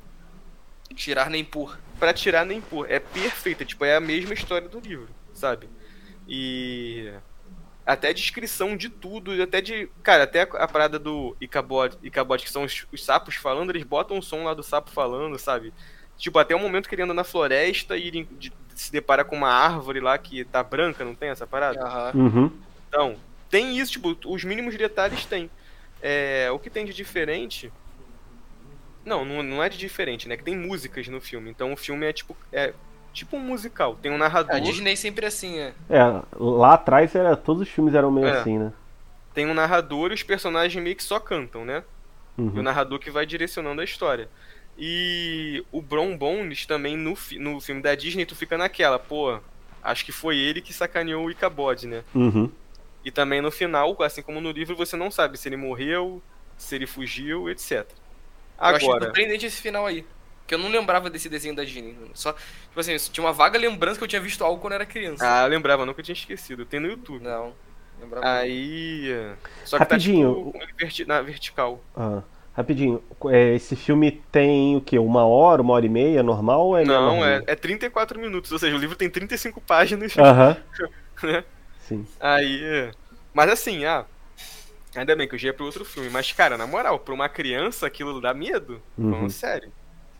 [0.94, 1.78] Tirar nem pôr.
[1.98, 2.90] pra tirar nem pôr.
[2.90, 5.68] É perfeita, tipo, é a mesma história do livro, sabe?
[6.26, 7.12] E
[7.86, 9.88] até a descrição de tudo, e até de.
[10.02, 14.18] Cara, até a, parada do Icabod, Icabod que são os, os sapos falando, eles botam
[14.18, 15.72] o som lá do sapo falando, sabe?
[16.16, 19.36] Tipo, até o momento que ele anda na floresta e ele de- se depara com
[19.36, 21.78] uma árvore lá que tá branca, não tem essa parada?
[22.14, 22.50] Uhum.
[22.88, 23.16] Então,
[23.50, 25.50] tem isso, tipo, os mínimos detalhes tem.
[26.02, 27.72] É, o que tem de diferente.
[29.04, 30.36] Não, não, não é de diferente, né?
[30.36, 31.50] Que tem músicas no filme.
[31.50, 32.36] Então o filme é tipo.
[32.52, 32.74] É
[33.12, 33.96] tipo um musical.
[34.00, 34.54] Tem um narrador.
[34.56, 35.72] A Disney sempre é assim, é.
[35.88, 36.02] É,
[36.38, 38.40] lá atrás era, todos os filmes eram meio É.
[38.40, 38.72] assim, né?
[39.34, 41.82] Tem um narrador e os personagens meio que só cantam, né?
[42.36, 42.62] E o Uhum.
[42.62, 44.28] narrador que vai direcionando a história.
[44.78, 49.38] E o Bron Bones também no, fi- no filme da Disney, tu fica naquela, pô,
[49.82, 52.04] acho que foi ele que sacaneou o Icabod, né?
[52.14, 52.48] Uhum.
[53.04, 56.22] E também no final, assim como no livro, você não sabe se ele morreu,
[56.56, 57.86] se ele fugiu, etc.
[58.60, 60.04] Eu achei Agora, surpreendente esse final aí.
[60.46, 61.96] Que eu não lembrava desse desenho da Disney.
[62.14, 65.22] Só, tipo assim, tinha uma vaga lembrança que eu tinha visto algo quando era criança.
[65.22, 66.64] ah, eu lembrava, nunca tinha esquecido.
[66.64, 67.22] Tem no YouTube.
[67.22, 67.52] Não,
[68.00, 68.26] lembrava.
[68.26, 69.08] Aí.
[69.64, 71.84] Só que Rapidinho, tá tipo na vertical.
[71.94, 72.22] Ah,
[72.54, 74.98] rapidinho, é, esse filme tem o quê?
[74.98, 78.58] Uma hora, uma hora e meia, normal ou é não, é, é 34 minutos, ou
[78.58, 80.16] seja, o livro tem 35 páginas.
[80.16, 80.56] Aham.
[81.22, 81.44] né?
[81.88, 82.06] Sim.
[82.20, 82.62] Aí.
[82.62, 82.90] é.
[83.32, 84.04] Mas assim, ah.
[84.94, 86.10] Ainda bem que eu já ia pro outro filme.
[86.10, 88.82] Mas, cara, na moral, pra uma criança aquilo dá medo.
[88.96, 89.10] Uhum.
[89.10, 89.72] Falando sério.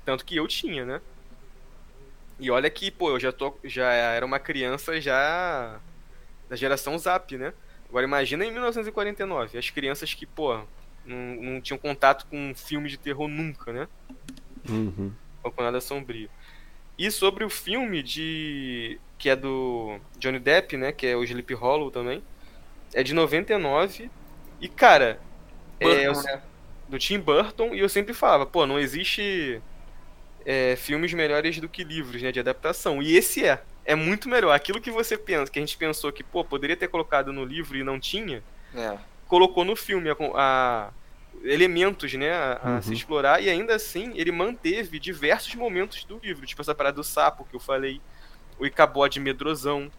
[0.04, 1.00] Tanto que eu tinha, né?
[2.40, 3.56] E olha que, pô, eu já tô.
[3.64, 5.78] Já era uma criança já.
[6.48, 7.52] Da geração Zap, né?
[7.88, 10.58] Agora imagina em 1949, as crianças que, pô,
[11.04, 13.88] não, não tinham contato com um filme de terror nunca, né?
[14.68, 15.12] Uhum.
[15.42, 16.28] ou com nada sombrio.
[16.98, 21.52] E sobre o filme de que é do Johnny Depp, né, que é o Sleep
[21.54, 22.22] Hollow também,
[22.94, 24.10] é de 99
[24.60, 25.20] e cara,
[25.80, 26.42] é, eu- Burton, né?
[26.88, 29.60] do Tim Burton e eu sempre falava, pô, não existe
[30.46, 33.02] é, filmes melhores do que livros, né, de adaptação.
[33.02, 34.52] E esse é, é muito melhor.
[34.54, 37.76] Aquilo que você pensa, que a gente pensou que, pô, poderia ter colocado no livro
[37.76, 38.42] e não tinha,
[38.74, 38.96] É.
[39.26, 40.90] colocou no filme a, a-
[41.44, 42.82] elementos, né, a, a Uhum.
[42.82, 47.04] se explorar e ainda assim ele manteve diversos momentos do livro, tipo essa parada do
[47.04, 48.00] sapo que eu falei,
[48.58, 49.90] o Icabode medrosão,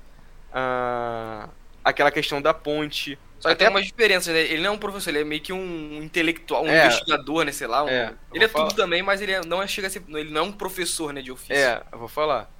[0.53, 1.49] a,
[1.83, 3.17] aquela questão da ponte.
[3.39, 4.41] Só que Até- tem umas diferenças, né?
[4.41, 6.85] Ele não é um professor, ele é meio que um intelectual, um É.
[6.85, 7.51] investigador, né?
[7.53, 7.83] Sei lá.
[7.85, 8.67] um- É, Ele é falar.
[8.67, 10.03] tudo também, mas ele é- não é, chega ser.
[10.09, 11.55] Ele não é um professor, né, de ofício.
[11.55, 12.51] É, eu vou falar.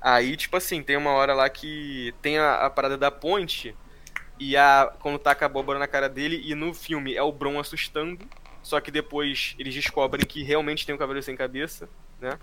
[0.00, 3.74] Aí, tipo assim, tem uma hora lá que tem a, a parada da ponte
[4.38, 7.58] e a quando taca a abóbora na cara dele e no filme é o Bron
[7.58, 8.16] assustando,
[8.62, 11.88] só que depois eles descobrem que realmente tem um cavaleiro sem cabeça,
[12.20, 12.38] né?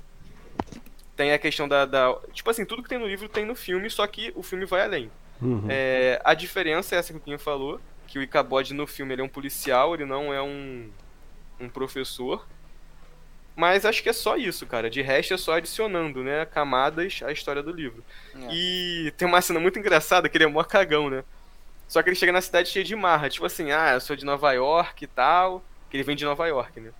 [1.15, 3.89] Tem a questão da, da- Tipo assim, tudo que tem no livro tem no filme,
[3.89, 5.11] só que o filme vai além.
[5.41, 5.65] Uhum.
[5.69, 9.21] É, a diferença é essa que o Pinho falou, que o Icabod no filme ele
[9.21, 10.89] é um policial, ele não é um,
[11.59, 12.45] um professor.
[13.55, 14.89] Mas acho que é só isso, cara.
[14.89, 18.03] De resto é só adicionando, né, camadas à história do livro.
[18.35, 18.47] É.
[18.53, 21.23] E tem uma cena muito engraçada que ele é mó cagão, né?
[21.87, 24.25] Só que ele chega na cidade cheio de marra, tipo assim, ah, eu sou de
[24.25, 25.63] Nova York e tal.
[25.89, 26.91] Que ele vem de Nova York, né?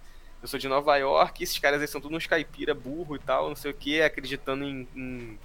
[0.46, 3.50] Eu sou de Nova York, esses caras aí são todos uns caipira burro e tal,
[3.50, 5.39] não sei o que, acreditando em, em-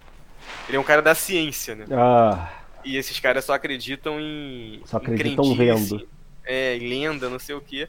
[0.68, 1.86] Ele é um cara da ciência, né?
[1.90, 2.52] Ah,
[2.84, 4.82] E esses caras só acreditam em.
[4.84, 6.08] Só em acreditam crendice, vendo.
[6.44, 7.88] É, em lenda, não sei o quê.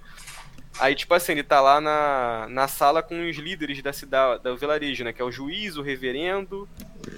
[0.80, 4.56] Aí, tipo assim, ele tá lá na, na sala com os líderes da cidade, do
[4.56, 5.12] vilarejo, né?
[5.12, 6.66] Que é o juiz, o reverendo,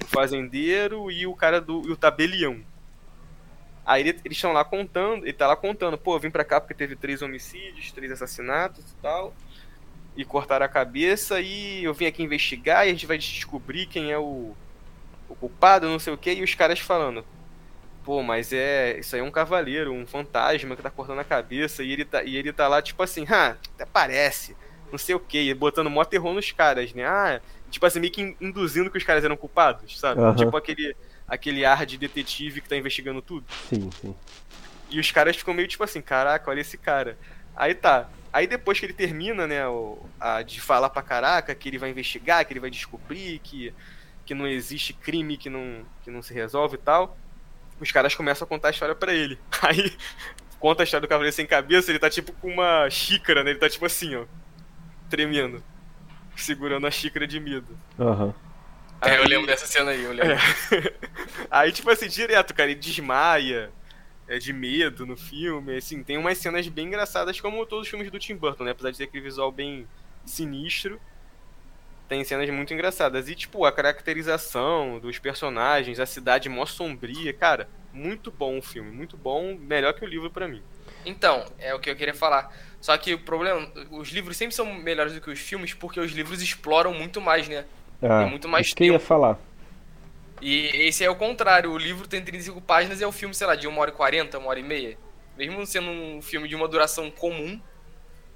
[0.02, 1.88] o fazendeiro e o cara do.
[1.88, 2.62] e o tabelião.
[3.86, 6.60] Aí ele- eles estão lá contando, ele tá lá contando, pô, eu vim pra cá
[6.60, 9.36] porque teve três homicídios, três assassinatos e tal.
[10.16, 14.12] E cortaram a cabeça e eu vim aqui investigar e a gente vai descobrir quem
[14.12, 14.56] é o,
[15.28, 17.26] o culpado, não sei o que, e os caras falando.
[18.04, 19.00] Pô, mas é.
[19.00, 22.24] Isso aí é um cavaleiro, um fantasma que tá cortando a cabeça, e ele tá,
[22.24, 24.56] e ele tá lá, tipo assim, ah, até parece,
[24.92, 27.06] não sei o que, botando mó terror nos caras, né?
[27.06, 27.42] Ah,
[27.72, 30.22] tipo assim, meio que in- induzindo que os caras eram culpados, sabe?
[30.22, 30.36] Aham.
[30.36, 30.96] Tipo aquele,
[31.28, 33.46] aquele ar de detetive que tá investigando tudo.
[33.70, 34.16] sim, sim.
[34.90, 37.18] E os caras ficam meio tipo assim, caraca, olha esse cara.
[37.56, 38.10] Aí tá.
[38.34, 41.92] Aí depois que ele termina, né, o, a, de falar pra caraca, que ele vai
[41.92, 43.72] investigar, que ele vai descobrir, que,
[44.26, 47.16] que não existe crime que não, que não se resolve e tal,
[47.80, 49.38] os caras começam a contar a história pra ele.
[49.62, 49.96] Aí
[50.60, 53.52] conta a história do Cavaleiro Sem Cabeça, ele tá tipo com uma xícara, né?
[53.52, 54.26] Ele tá tipo assim, ó,
[55.12, 55.64] tremendo,
[56.36, 57.78] segurando a xícara de medo.
[58.00, 58.34] Aham.
[59.00, 60.34] É, eu lembro dessa cena aí, eu lembro.
[61.52, 63.70] Aí, tipo assim, direto, cara, ele desmaia.
[64.34, 65.78] É, de medo no filme.
[65.78, 68.72] Assim, tem umas cenas bem engraçadas, como todos os filmes do Tim Burton, né?
[68.72, 69.88] Apesar de ter aquele visual bem
[70.26, 71.00] sinistro.
[72.10, 73.30] Tem cenas muito engraçadas.
[73.30, 77.34] E, tipo, a caracterização dos personagens, a cidade mó sombria.
[77.34, 78.92] Cara, muito bom o filme.
[78.92, 79.56] Muito bom.
[79.56, 80.62] Melhor que o livro para mim.
[81.06, 82.54] Então, é o que eu queria falar.
[82.82, 86.12] Só que o problema, os livros sempre são melhores do que os filmes porque os
[86.12, 87.66] livros exploram muito mais, né?
[88.02, 89.06] Ah, tem muito mais isso que eu ia tempo.
[89.06, 89.40] falar.
[90.44, 91.72] E esse é o contrário.
[91.72, 93.94] O livro tem 35 páginas e é o filme, sei lá, de 1 hora e
[93.94, 94.98] 40, 1 hora e meia.
[95.38, 97.60] Mesmo sendo um filme de uma duração comum,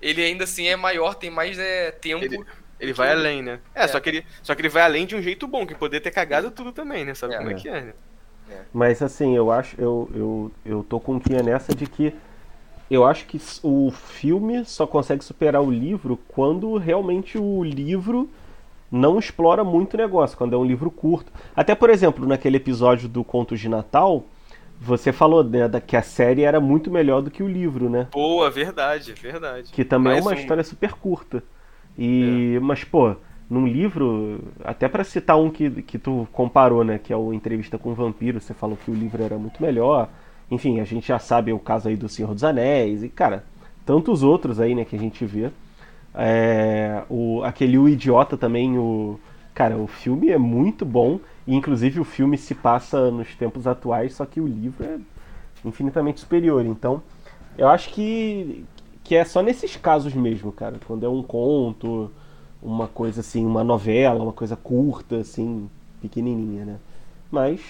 [0.01, 2.24] ele ainda assim é maior, tem mais é, tempo.
[2.24, 2.45] Ele,
[2.80, 3.60] ele vai além, né?
[3.76, 3.88] É, É.
[3.88, 6.12] Só, que ele, só que ele vai além de um jeito bom, que poder ter
[6.12, 7.14] cagado tudo também, né?
[7.14, 7.38] Sabe É.
[7.39, 7.93] como é que é, né?
[8.74, 12.14] Mas assim, eu acho, eu, eu, eu tô com o Kia nessa de que
[12.89, 18.30] eu acho que o filme só consegue superar o livro quando realmente o livro
[18.91, 21.31] não explora muito o negócio, quando é um livro curto.
[21.55, 24.23] Até, por exemplo, naquele episódio do Contos de Natal,
[24.79, 28.07] você falou né, que a série era muito melhor do que o livro, né?
[28.11, 29.71] Boa, verdade, verdade.
[29.71, 30.39] Que também Mais é uma um.
[30.39, 31.43] história super curta.
[31.97, 33.15] E, mas pô,
[33.49, 37.77] num livro, até pra citar um que, que tu comparou, né, que é o Entrevista
[37.77, 40.09] com o Vampiro, você falou que o livro era muito melhor.
[40.49, 43.43] Enfim, a gente já sabe o caso aí do Senhor dos Anéis e cara,
[43.85, 45.49] tantos outros aí, né, que a gente vê.
[46.16, 49.20] É, o aquele o idiota também, o
[49.53, 54.16] cara, o filme é muito bom e inclusive o filme se passa nos tempos atuais,
[54.16, 54.97] só que o livro é
[55.66, 56.66] infinitamente superior.
[56.66, 57.01] Então,
[57.58, 58.66] eu acho que
[59.03, 60.78] que é só nesses casos mesmo, cara.
[60.86, 62.12] Quando é um conto,
[62.62, 65.70] uma coisa assim, uma novela, uma coisa curta, assim,
[66.01, 66.78] pequenininha, né?
[67.32, 67.62] Mas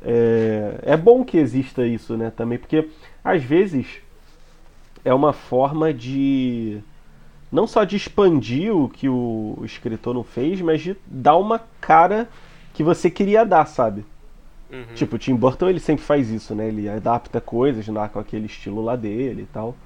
[0.00, 2.30] é, é bom que exista isso, né?
[2.30, 2.88] Também, porque
[3.24, 4.00] às vezes
[5.04, 6.80] é uma forma de
[7.52, 12.28] não só de expandir o que o escritor não fez, mas de dar uma cara
[12.72, 14.04] que você queria dar, sabe?
[14.70, 14.94] Uhum.
[14.94, 16.66] Tipo, o Tim Burton ele sempre faz isso, né?
[16.68, 19.76] Ele adapta coisas lá com aquele estilo lá dele e tal.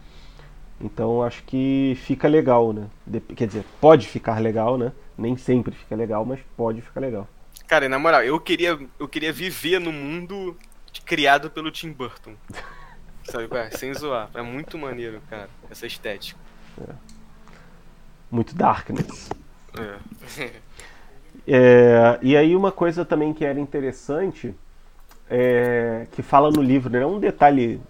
[0.81, 2.87] Então acho que fica legal, né?
[3.05, 4.93] Dep- Quer dizer, pode ficar legal, né?
[5.19, 7.27] Nem sempre fica legal, mas pode ficar legal.
[7.67, 10.57] Cara, e na moral, eu queria, eu queria viver no mundo
[11.05, 12.35] criado pelo Tim Burton.
[13.25, 13.71] Sabe, é?
[13.71, 14.31] sem zoar.
[14.35, 16.39] É muito maneiro, cara, essa estética.
[18.31, 19.31] Muito darkness.
[19.79, 20.51] É.
[21.49, 24.53] É, e aí uma coisa também que era interessante,
[25.31, 27.07] é, que fala no livro, né?
[27.07, 27.81] Um detalhe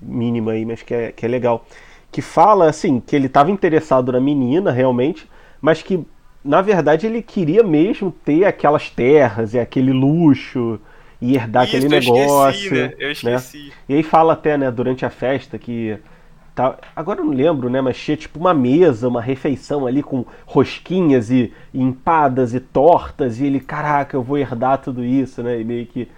[0.00, 1.64] mínimo aí, mas que é, que é legal.
[2.10, 5.28] Que fala, assim, que ele estava interessado na menina, realmente,
[5.60, 6.04] mas que,
[6.44, 10.80] na verdade, ele queria mesmo ter aquelas terras e aquele luxo
[11.20, 12.50] e herdar Isso, aquele eu negócio.
[12.50, 12.94] esqueci, né?
[12.98, 13.72] Eu esqueci.
[13.88, 15.98] E aí fala até, né, durante a festa que.
[16.54, 17.80] Tá, agora eu não lembro, né?
[17.80, 23.40] Mas tinha tipo uma mesa, uma refeição ali com rosquinhas e, e empadas e tortas.
[23.40, 25.60] E ele, caraca, eu vou herdar tudo isso, né?
[25.60, 26.08] E meio que,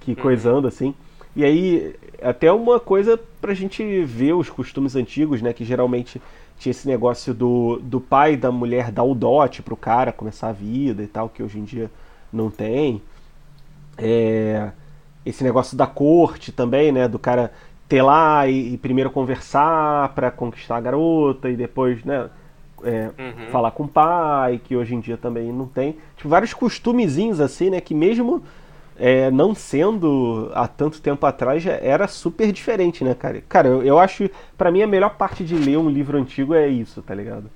[0.00, 0.94] que coisando assim.
[1.34, 5.54] E aí, até uma coisa pra gente ver os costumes antigos, né?
[5.54, 6.20] Que geralmente
[6.58, 10.48] tinha esse negócio do, do pai e da mulher dar o dote pro cara começar
[10.48, 11.90] a vida e tal, que hoje em dia
[12.30, 13.00] não tem.
[13.96, 14.70] É,
[15.24, 17.08] esse negócio da corte também, né?
[17.08, 17.50] Do cara
[17.88, 22.28] ter lá e, e primeiro conversar pra conquistar a garota e depois, né?
[22.84, 23.50] é, Uhum.
[23.50, 25.96] falar com o pai, que hoje em dia também não tem.
[26.16, 27.80] Tipo, vários costumezinhos assim, né?
[27.80, 28.42] Que mesmo
[28.98, 33.42] é, não sendo há tanto tempo atrás, já era super diferente, né, cara?
[33.48, 36.68] Cara, eu, eu acho, pra mim, a melhor parte de ler um livro antigo é
[36.68, 37.50] isso, tá ligado?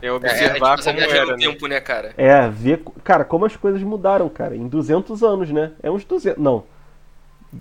[0.00, 1.52] É É, observar gente passa como viajando era, né?
[1.52, 2.14] tempo, né, cara?
[2.16, 5.72] É, ver, cara, como as coisas mudaram, cara, em 200 anos, né?
[5.82, 6.64] É uns 200, não,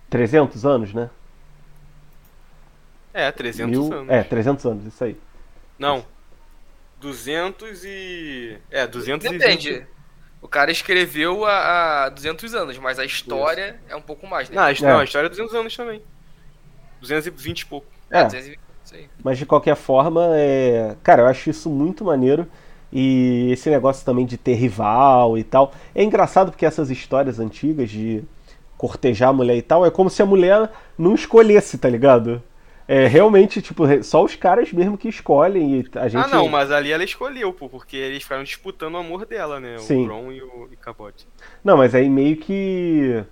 [0.09, 1.09] 300 anos, né?
[3.19, 4.09] É, 300 Mil- anos.
[4.13, 5.17] É, 300 anos, isso aí.
[5.79, 6.05] Não.
[6.99, 8.57] 200 e...
[8.71, 9.39] É, 220.
[9.39, 9.87] Depende.
[10.41, 14.55] O cara escreveu há, há 200 anos, mas a história é um pouco mais, né?
[14.55, 14.87] Não, a, his- É.
[14.91, 16.01] não, a história é 200 anos também.
[17.01, 17.87] 220 e pouco.
[18.09, 18.23] É, É.
[18.25, 19.09] 220, isso aí.
[19.23, 20.95] Mas de qualquer forma, é...
[21.03, 22.47] cara, eu acho isso muito maneiro.
[22.91, 25.73] E esse negócio também de ter rival e tal.
[25.93, 28.23] É engraçado porque essas histórias antigas de
[28.77, 32.41] cortejar a mulher e tal, é como se a mulher não escolhesse, tá ligado?
[32.87, 36.23] É realmente, tipo, só os caras mesmo que escolhem e a gente.
[36.23, 39.77] Ah, não, mas ali ela escolheu, pô, porque eles ficaram disputando o amor dela, né?
[39.77, 40.03] Sim.
[40.03, 41.27] O Bron e o e Cabote.
[41.63, 43.23] Não, mas aí meio que.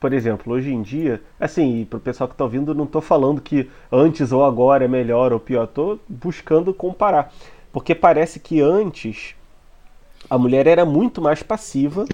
[0.00, 3.40] Por exemplo, hoje em dia, assim, e pro pessoal que tá ouvindo, não tô falando
[3.40, 7.32] que antes ou agora é melhor ou pior, tô buscando comparar.
[7.72, 9.34] Porque parece que antes
[10.28, 12.04] a mulher era muito mais passiva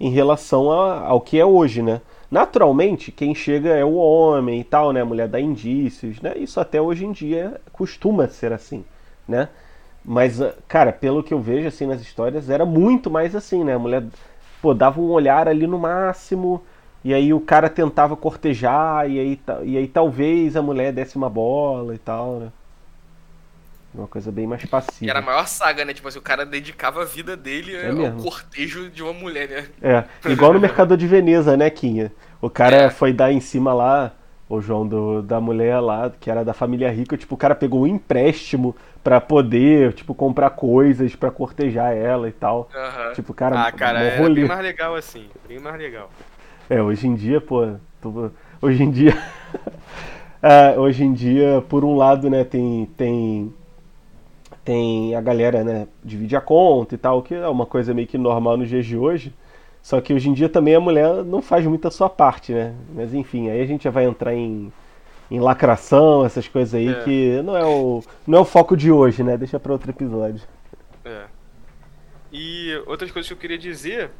[0.00, 2.00] em relação a- ao que é hoje, né?
[2.32, 5.02] Naturalmente, quem chega é o homem e tal, né?
[5.02, 6.32] A mulher dá indícios, né?
[6.38, 8.84] Isso até hoje em dia costuma ser assim,
[9.28, 9.50] né?
[10.04, 13.74] Mas, ah, cara, pelo que eu vejo assim nas histórias, era muito mais assim, né?
[13.74, 14.04] A mulher,
[14.62, 16.62] pô, dava um olhar ali no máximo
[17.04, 21.30] E aí o cara tentava cortejar, e aí, e aí talvez a mulher desse uma
[21.30, 22.52] bola e tal, né?
[23.94, 25.10] Uma coisa bem mais passiva.
[25.10, 25.92] Era a maior saga, né?
[25.92, 28.22] Tipo assim, o cara dedicava a vida dele É ao mesmo.
[28.22, 29.66] cortejo de uma mulher, né?
[29.82, 32.10] É, igual no Mercador de Veneza, né, Quinha?
[32.40, 32.90] O cara É.
[32.90, 34.12] foi dar em cima lá,
[34.48, 37.82] o João, do, da mulher lá, que era da família rica, tipo, o cara pegou
[37.82, 38.74] um empréstimo
[39.04, 42.70] pra poder, tipo, comprar coisas pra cortejar ela e tal.
[42.74, 43.12] Aham.
[43.12, 44.40] Tipo, cara, Ah, cara, é rolê.
[44.40, 45.28] bem mais legal assim.
[45.46, 46.10] Bem mais legal.
[46.70, 48.32] É, hoje em dia, pô, tu-
[48.62, 49.12] hoje em dia,
[50.42, 53.52] é, hoje em dia, por um lado, né, tem tem
[54.64, 58.18] tem a galera, né, divide a conta e tal, que é uma coisa meio que
[58.18, 59.34] normal nos dias de hoje.
[59.82, 62.74] Só que hoje em dia também a mulher não faz muito a sua parte, né?
[62.94, 64.72] Mas enfim, aí a gente já vai entrar em,
[65.30, 66.94] em lacração, essas coisas aí É.
[66.94, 69.36] que não é o não é o foco de hoje, né?
[69.36, 70.42] Deixa pra outro episódio.
[71.04, 71.26] É.
[72.32, 74.10] E outras coisas que eu queria dizer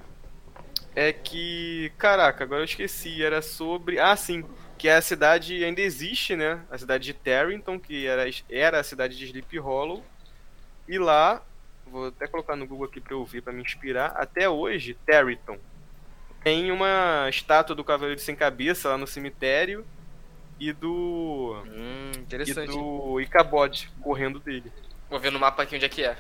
[0.95, 4.45] é que, caraca, agora eu esqueci, era sobre, ah, sim,
[4.77, 6.61] que a cidade ainda existe, né?
[6.71, 10.03] A cidade de Tarrington, que era, era a cidade de Sleep Hollow.
[10.93, 11.41] E lá,
[11.87, 15.57] vou até colocar no Google aqui pra eu ver, pra me inspirar, até hoje, Tarrington
[16.45, 19.87] tem uma estátua do Cavaleiro Sem Cabeça lá no cemitério
[20.61, 22.71] e do Hum, e interessante.
[22.77, 24.71] do Icabod correndo dele.
[25.09, 26.19] Vou ver no mapa aqui onde é que é.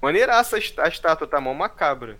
[0.00, 2.16] Maneiraça a est- a estátua, tá mó macabra.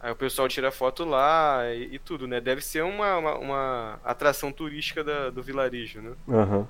[0.00, 2.40] Aí o pessoal tira foto lá e, e tudo, né?
[2.40, 6.12] Deve ser uma, uma, uma atração turística da- do vilarejo, né?
[6.26, 6.66] Aham.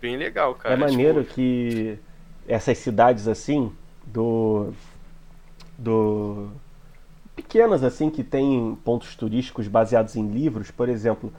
[0.00, 0.74] Bem legal, cara.
[0.74, 1.98] É maneiro Tipo, que
[2.48, 3.70] essas cidades assim,
[4.06, 4.72] do.
[5.78, 6.48] do.
[7.36, 11.32] pequenas assim, que tem pontos turísticos baseados em livros, por exemplo,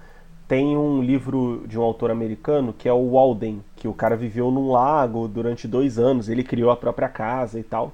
[0.47, 4.51] tem um livro de um autor americano que é o Walden, que o cara viveu
[4.51, 7.93] num lago durante dois anos, ele criou a própria casa e tal.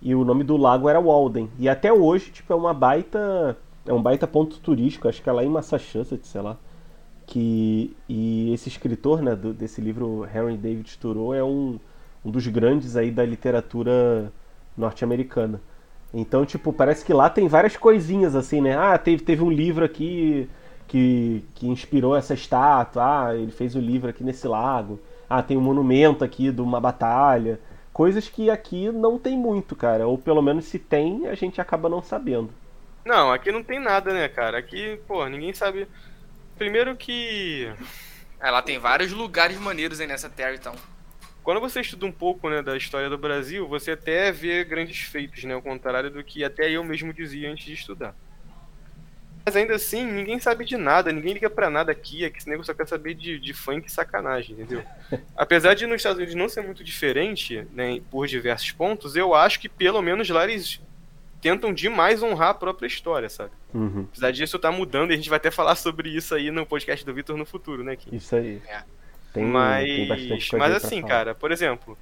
[0.00, 1.50] E o nome do lago era Walden.
[1.58, 3.56] E até hoje, tipo, é uma baita.
[3.86, 6.56] É um baita ponto turístico, acho que é lá em Massachusetts, sei lá
[7.26, 11.78] que e esse escritor né, do- desse livro Henry David Thoreau é um,
[12.24, 14.32] um dos grandes aí da literatura
[14.76, 15.60] norte-americana
[16.14, 19.84] então tipo parece que lá tem várias coisinhas assim né ah teve, teve um livro
[19.84, 20.48] aqui
[20.86, 25.56] que, que inspirou essa estátua ah ele fez o livro aqui nesse lago ah tem
[25.56, 27.58] um monumento aqui de uma batalha
[27.92, 31.88] coisas que aqui não tem muito cara ou pelo menos se tem a gente acaba
[31.88, 32.50] não sabendo
[33.04, 34.58] Não, aqui não tem nada, né, cara?
[34.58, 35.88] Aqui, pô, ninguém sabe.
[36.56, 37.70] Primeiro que.
[38.40, 40.76] É, lá tem vários lugares maneiros aí nessa Tarrytown.
[41.42, 45.44] Quando você estuda um pouco né, da história do Brasil, você até vê grandes feitos,
[45.44, 45.54] né?
[45.54, 48.14] Ao contrário do que até eu mesmo dizia antes de estudar.
[49.46, 52.50] Mas ainda assim, ninguém sabe de nada, ninguém liga pra nada aqui, é que esse
[52.50, 54.82] nego só quer saber de, de funk e sacanagem, entendeu?
[55.36, 59.60] Apesar de nos Estados Unidos não ser muito diferente, né, por diversos pontos, eu acho
[59.60, 60.80] que pelo menos lá eles
[61.40, 63.50] tentam demais honrar a própria história, sabe?
[63.74, 66.64] Uhum, Apesar disso tá mudando e a gente vai até falar sobre isso aí no
[66.66, 68.14] podcast do Vitor no futuro, né, Kim?
[68.14, 68.82] isso aí É.
[69.32, 71.96] tem, mas, tem mas assim, cara, por exemplo,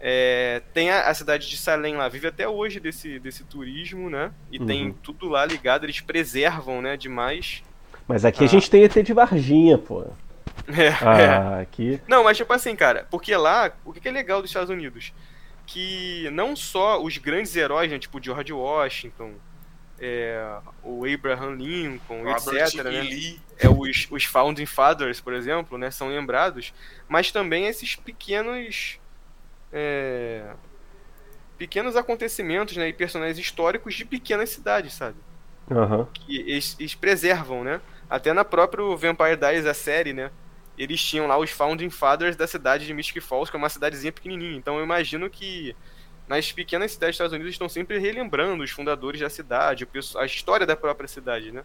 [0.00, 4.30] é, tem a, a cidade de Salem lá, vive até hoje desse, desse turismo, né?
[4.52, 4.66] E Uhum.
[4.66, 7.62] tem tudo lá ligado, eles preservam, né, demais.
[8.06, 8.48] Mas aqui a Ah.
[8.50, 10.04] gente tem ET de Varginha, pô.
[10.68, 11.26] É, é.
[11.28, 12.00] Ah, aqui.
[12.06, 15.12] Não, mas tipo assim, cara, porque lá, o que que é legal dos Estados Unidos?
[15.66, 19.34] Que não só os grandes heróis, né, tipo George Washington,
[19.98, 22.82] é, o Abraham Lincoln, Robert etc, E.
[22.84, 23.00] né?
[23.02, 23.40] Lee.
[23.58, 26.72] é, os, os Founding Fathers, por exemplo, né, são lembrados,
[27.08, 29.00] mas também esses pequenos
[29.72, 30.54] é,
[31.58, 35.16] pequenos acontecimentos né, e personagens históricos de pequenas cidades, sabe?
[35.70, 36.06] Aham.
[36.12, 37.80] Que eles, eles preservam, né?
[38.08, 40.30] Até na própria Vampire Diaries, a série, né?
[40.78, 44.12] Eles tinham lá os Founding Fathers da cidade de Mystic Falls, que é uma cidadezinha
[44.12, 44.56] pequenininha.
[44.56, 45.74] Então eu imagino que
[46.28, 50.66] nas pequenas cidades dos Estados Unidos estão sempre relembrando os fundadores da cidade, a história
[50.66, 51.62] da própria cidade, né?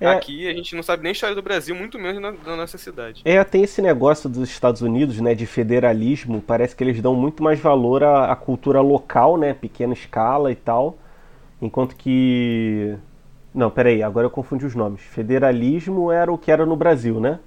[0.00, 0.06] É.
[0.06, 2.78] Aqui a gente não sabe nem a história do Brasil, muito menos na, da nossa
[2.78, 3.20] cidade.
[3.24, 6.40] É, tem esse negócio dos Estados Unidos, né, de federalismo.
[6.40, 10.56] Parece que eles dão muito mais valor à, à cultura local, né, pequena escala e
[10.56, 10.98] tal.
[11.60, 12.96] Enquanto que.
[13.54, 15.00] Não, peraí, agora eu confundi os nomes.
[15.00, 17.38] Federalismo era o que era no Brasil, né?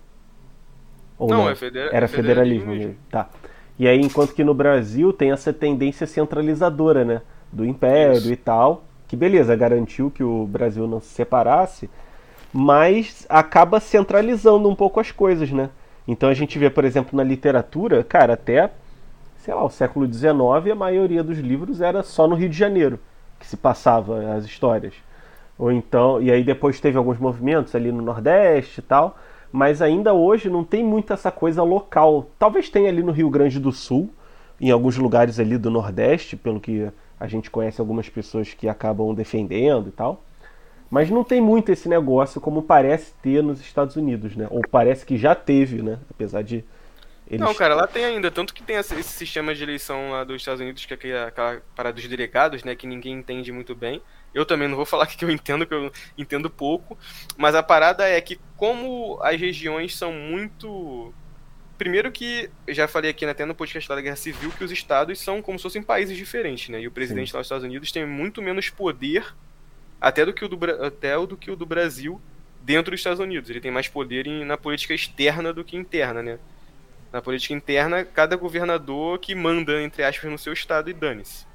[1.17, 3.01] Ou Não, é federa- Era é federalismo federalismo mesmo.
[3.09, 3.29] Tá.
[3.77, 7.21] E aí, enquanto que no Brasil tem essa tendência centralizadora, né?
[7.51, 8.31] Do império Isso.
[8.31, 8.83] e tal.
[9.07, 11.89] Que beleza, garantiu que o Brasil não se separasse,
[12.53, 15.69] mas acaba centralizando um pouco as coisas, né?
[16.07, 18.71] Então a gente vê, por exemplo, na literatura, cara, até,
[19.37, 22.99] sei lá, o século XIX, a maioria dos livros era só no Rio de Janeiro
[23.39, 24.93] que se passava as histórias.
[25.61, 29.15] Ou então, e aí depois teve alguns movimentos ali no Nordeste e tal,
[29.51, 32.31] mas ainda hoje não tem muito essa coisa local.
[32.39, 34.09] Talvez tenha ali no Rio Grande do Sul,
[34.59, 36.89] em alguns lugares ali do Nordeste, pelo que
[37.19, 40.23] a gente conhece algumas pessoas que acabam defendendo e tal.
[40.89, 44.47] Mas não tem muito esse negócio como parece ter nos Estados Unidos, né?
[44.49, 45.99] Ou parece que já teve, né?
[46.09, 46.65] Apesar de.
[47.27, 47.39] Eles...
[47.39, 48.31] Não, cara, lá tem ainda.
[48.31, 51.93] Tanto que tem esse sistema de eleição lá dos Estados Unidos, que é aquela parada
[51.93, 52.75] dos delegados, né?
[52.75, 54.01] Que ninguém entende muito bem.
[54.33, 56.97] Eu também não vou falar que eu entendo, que eu entendo pouco.
[57.37, 61.13] Mas a parada é que, como as regiões são muito.
[61.77, 65.41] Primeiro que, já falei aqui até no podcast da Guerra Civil, que os estados são
[65.41, 66.79] como se fossem países diferentes, né?
[66.79, 67.37] E o presidente Sim.
[67.37, 69.33] lá dos Estados Unidos tem muito menos poder
[69.99, 72.21] até do que o do, até do que o do Brasil
[72.61, 73.49] dentro dos Estados Unidos.
[73.49, 76.39] Ele tem mais poder em, na política externa do que interna, né?
[77.11, 81.45] Na política interna, cada governador que manda, entre aspas, no seu estado e dane-se.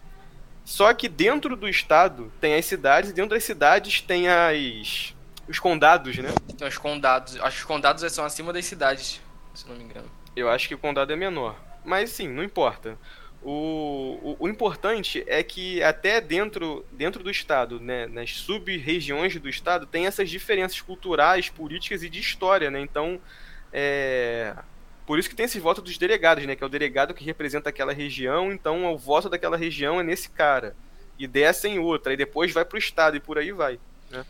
[0.66, 5.14] Só que dentro do estado tem as cidades, e dentro das cidades tem as.
[5.48, 6.28] os condados, né?
[6.58, 7.36] Tem os condados.
[7.36, 9.20] Acho que os condados são acima das cidades,
[9.54, 10.10] se não me engano.
[10.34, 11.54] Eu acho que o condado é menor.
[11.84, 12.98] Mas sim, não importa.
[13.40, 19.48] O, o, o, importante é que até dentro, dentro do Estado, né, nas sub-regiões do
[19.48, 22.80] Estado, tem essas diferenças culturais, políticas e de história, né?
[22.80, 23.20] Então,
[23.72, 24.52] é...
[25.06, 26.56] por isso que tem esse voto dos delegados, né?
[26.56, 30.28] Que é o delegado que representa aquela região, então o voto daquela região é nesse
[30.28, 30.74] cara.
[31.16, 33.78] E dessa em outra, e depois vai pro Estado e por aí vai.
[34.10, 34.26] Né?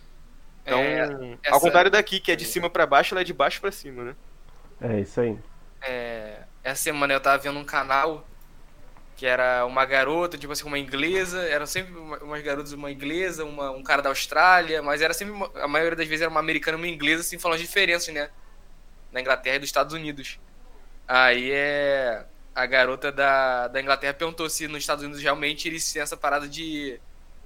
[0.63, 1.55] Então, é, essa...
[1.55, 4.05] ao contrário daqui, que é de cima para baixo, ela é de baixo para cima,
[4.05, 4.17] né?
[4.81, 5.37] É isso aí.
[5.81, 8.27] É, essa semana eu tava vendo um canal
[9.17, 13.71] que era uma garota, tipo assim, uma inglesa, eram sempre umas garotas, uma inglesa, uma,
[13.71, 16.77] um cara da Austrália, mas era sempre, uma, a maioria das vezes era uma americana
[16.77, 18.29] e uma inglesa, assim, falando as diferenças, né?
[19.11, 20.39] Na Inglaterra e dos Estados Unidos.
[21.07, 22.25] Aí é.
[22.55, 26.49] A garota da, da Inglaterra perguntou se nos Estados Unidos realmente eles têm essa parada
[26.49, 26.99] de.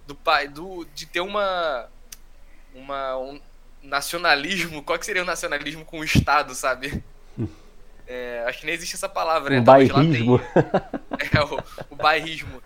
[0.06, 0.48] Do pai.
[0.48, 1.88] Do, de ter uma.
[2.74, 3.16] Uma.
[3.18, 3.40] Um
[3.82, 4.82] nacionalismo.
[4.82, 7.02] Qual que seria o nacionalismo com o Estado, sabe?
[8.12, 9.60] É, acho que nem existe essa palavra, né?
[9.60, 10.40] O bairrismo.
[11.32, 12.60] É, o, o bairrismo.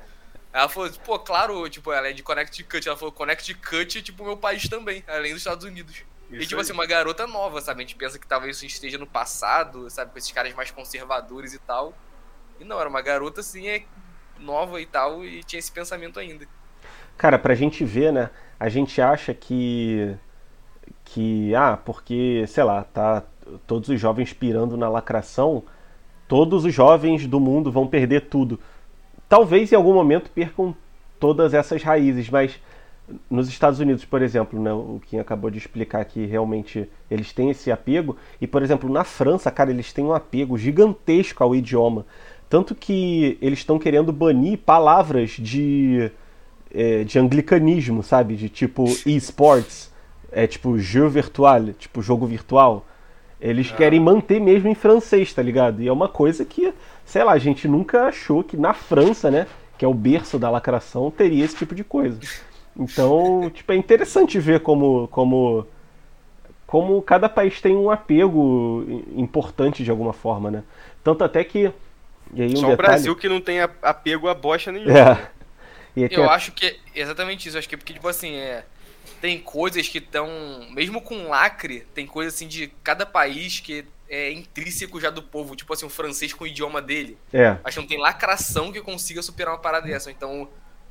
[0.50, 2.88] Ela falou, pô, claro, tipo, ela é de Connecticut.
[2.88, 6.02] Ela falou, Connecticut é tipo meu país também, além dos Estados Unidos.
[6.30, 6.62] Isso e, tipo aí.
[6.62, 7.82] assim, uma garota nova, sabe?
[7.82, 10.12] A gente pensa que talvez isso esteja no passado, sabe?
[10.12, 11.94] Com esses caras mais conservadores e tal.
[12.60, 13.84] E não, era uma garota, assim, é
[14.38, 16.46] nova e tal, e tinha esse pensamento ainda.
[17.16, 18.30] Cara, pra gente ver, né?
[18.58, 20.14] A gente acha que.
[21.04, 23.22] Que, ah, porque, sei lá, tá
[23.66, 25.62] todos os jovens pirando na lacração,
[26.26, 28.58] todos os jovens do mundo vão perder tudo.
[29.28, 30.74] Talvez em algum momento percam
[31.20, 32.58] todas essas raízes, mas
[33.30, 37.50] nos Estados Unidos, por exemplo, né, o que acabou de explicar que realmente eles têm
[37.50, 42.06] esse apego, e por exemplo, na França, cara, eles têm um apego gigantesco ao idioma.
[42.48, 46.10] Tanto que eles estão querendo banir palavras de,
[46.72, 48.36] é, de anglicanismo, sabe?
[48.36, 49.92] De tipo esports,
[50.30, 52.86] é tipo jeu virtual, tipo jogo virtual.
[53.40, 53.76] Eles ah.
[53.76, 55.82] querem manter mesmo em francês, tá ligado?
[55.82, 56.72] E é uma coisa que,
[57.04, 59.46] sei lá, a gente nunca achou que na França, né,
[59.76, 62.18] que é o berço da lacração, teria esse tipo de coisa.
[62.76, 65.66] Então, tipo, é interessante ver como, como,
[66.66, 68.84] como cada país tem um apego
[69.16, 70.64] importante de alguma forma, né?
[71.02, 71.72] Tanto até que.
[72.32, 72.72] Um Só detalhe...
[72.72, 74.98] o Brasil que não tem apego a bocha nenhuma.
[74.98, 76.08] É.
[76.10, 77.56] Eu acho que é exatamente isso.
[77.56, 78.64] Eu acho que é porque, tipo assim, é
[79.24, 80.28] tem coisas que estão.
[80.70, 85.56] Mesmo com lacre, tem coisas assim de cada país que é intrínseco já do povo.
[85.56, 87.16] Tipo assim, o francês com o idioma dele.
[87.32, 87.56] É.
[87.64, 90.10] Acho que não tem lacração que consiga superar uma parada dessa.
[90.10, 90.46] Então,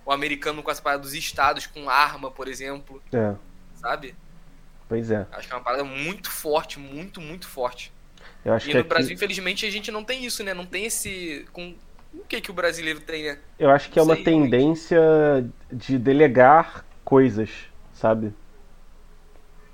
[0.06, 3.02] o americano com as paradas dos estados, com arma, por exemplo.
[3.12, 3.34] É.
[3.76, 4.16] Sabe?
[4.88, 5.26] Pois é.
[5.32, 7.92] Acho que é uma parada muito forte, muito, muito forte.
[8.44, 8.90] Eu acho e que no aqui...
[8.90, 10.54] Brasil, infelizmente, a gente não tem isso, né?
[10.54, 11.46] Não tem esse.
[11.54, 11.74] Com...
[12.14, 13.40] O que, que o brasileiro tem, né?
[13.58, 15.00] Eu acho que é uma tendência
[15.72, 17.50] de delegar coisas
[18.04, 18.34] sabe?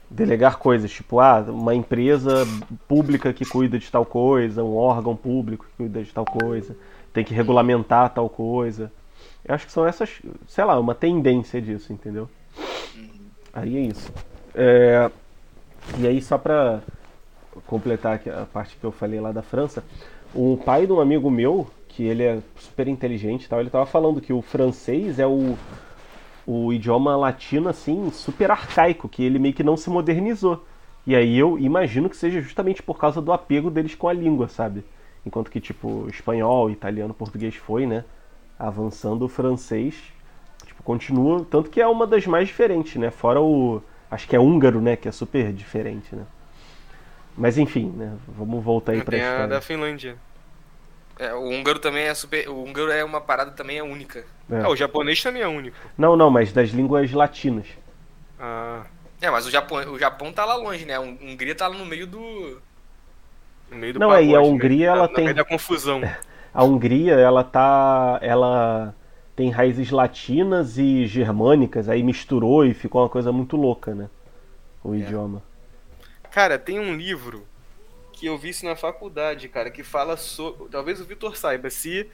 [0.07, 2.45] Delegar coisas, tipo, ah, uma empresa
[2.87, 6.75] pública que cuida de tal coisa, um órgão público que cuida de tal coisa,
[7.11, 8.91] tem que regulamentar tal coisa.
[9.45, 12.29] Eu acho que são essas, sei lá, uma tendência disso, entendeu?
[13.53, 14.11] Aí é isso.
[14.53, 15.09] É...
[15.97, 16.81] E aí, só pra
[17.65, 19.83] completar a parte que eu falei lá da França,
[20.33, 23.85] o pai de um amigo meu, que ele é super inteligente e tal, ele tava
[23.85, 25.57] falando que o francês é o
[26.49, 30.65] o idioma latino, assim, super arcaico, que ele meio que não se modernizou.
[31.05, 34.47] E aí eu imagino que seja justamente por causa do apego deles com a língua,
[34.47, 34.83] sabe?
[35.23, 38.03] Enquanto que, tipo, espanhol, italiano, português foi, né?
[38.59, 39.95] Avançando o francês,
[40.65, 41.45] tipo, continua.
[41.49, 43.09] Tanto que é uma das mais diferentes, né?
[43.09, 43.81] Fora o.
[44.11, 44.95] Acho que é húngaro, né?
[44.95, 46.25] Que é super diferente, né?
[47.37, 48.17] Mas enfim, né?
[48.27, 50.17] Vamos voltar aí pra Tem a da Finlândia.
[51.17, 52.49] É, o húngaro também é super.
[52.49, 54.25] O húngaro é uma parada também é única.
[54.51, 54.61] É.
[54.61, 55.77] Ah, o japonês também é único.
[55.97, 57.67] Não, não, mas das línguas latinas.
[58.39, 58.83] Ah.
[59.21, 60.95] É, mas o Japão, o Japão tá lá longe, né?
[60.95, 62.61] A Hungria tá lá no meio do.
[63.69, 65.25] No meio do Não, aí a Hungria ela na, tem.
[65.25, 66.01] Na da confusão.
[66.59, 68.19] A Hungria, ela tá.
[68.21, 68.93] Ela
[69.35, 74.09] tem raízes latinas e germânicas, aí misturou e ficou uma coisa muito louca, né?
[74.83, 74.97] O É.
[74.97, 75.41] idioma.
[76.31, 77.45] Cara, tem um livro
[78.11, 80.67] que eu vi isso na faculdade, cara, que fala sobre.
[80.69, 81.69] Talvez o Vitor saiba.
[81.69, 82.05] Se,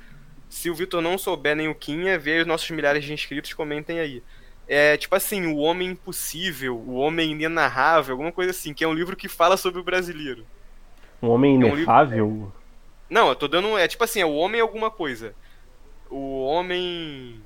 [0.47, 3.99] se o Vitor não souber nem o Quinha, vê os nossos milhares de inscritos, comentem
[3.99, 4.21] aí.
[4.67, 8.93] É tipo assim, O Homem Impossível, O Homem Inenarrável, alguma coisa assim, que é um
[8.93, 10.45] livro que fala sobre o brasileiro.
[11.21, 12.51] Um homem É um livro- inefável.
[13.10, 13.78] Não, eu tô dando.
[13.78, 15.34] É tipo assim, é o homem alguma coisa.
[16.10, 17.41] O homem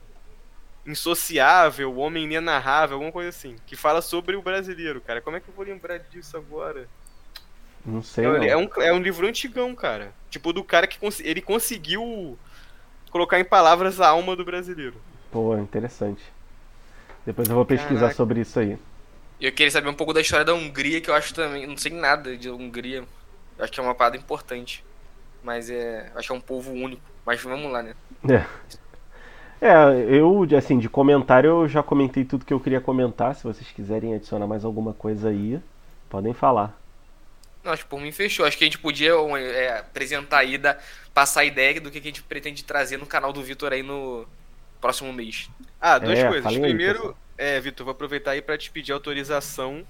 [0.85, 3.55] insociável, o homem inenarrável, alguma coisa assim.
[3.65, 5.21] Que fala sobre o brasileiro, cara.
[5.21, 6.87] Como é que eu vou lembrar disso agora?
[7.85, 8.25] Não sei.
[8.25, 8.43] É, não.
[8.43, 10.13] é um, é um livro antigão, cara.
[10.29, 12.37] Tipo, do cara que cons- ele conseguiu
[13.11, 15.01] colocar em palavras a alma do brasileiro.
[15.31, 16.21] Pô, interessante.
[17.25, 18.15] Depois eu vou pesquisar Caraca.
[18.15, 18.77] sobre isso aí.
[19.39, 21.65] E eu queria saber um pouco da história da Hungria, que eu acho também.
[21.65, 23.05] Não sei nada de Hungria.
[23.57, 24.83] Eu acho que é uma parada importante.
[25.49, 26.11] Mas é.
[26.15, 27.01] Acho que é um povo único.
[27.25, 27.95] Mas vamos lá, né?
[28.29, 28.45] É.
[29.61, 29.73] É,
[30.07, 33.35] eu, assim, de comentário eu já comentei tudo que eu queria comentar.
[33.35, 35.59] Se vocês quiserem adicionar mais alguma coisa aí,
[36.09, 36.77] podem falar.
[37.63, 38.45] Não, acho que por mim fechou.
[38.45, 40.77] Acho que a gente podia é, apresentar aí, da,
[41.13, 44.25] passar a ideia do que a gente pretende trazer no canal do Vitor aí no
[44.79, 45.49] próximo mês.
[45.79, 46.45] Ah, duas É, coisas.
[46.45, 49.85] aí, Primeiro, é, Vitor, vou aproveitar aí pra te pedir autorização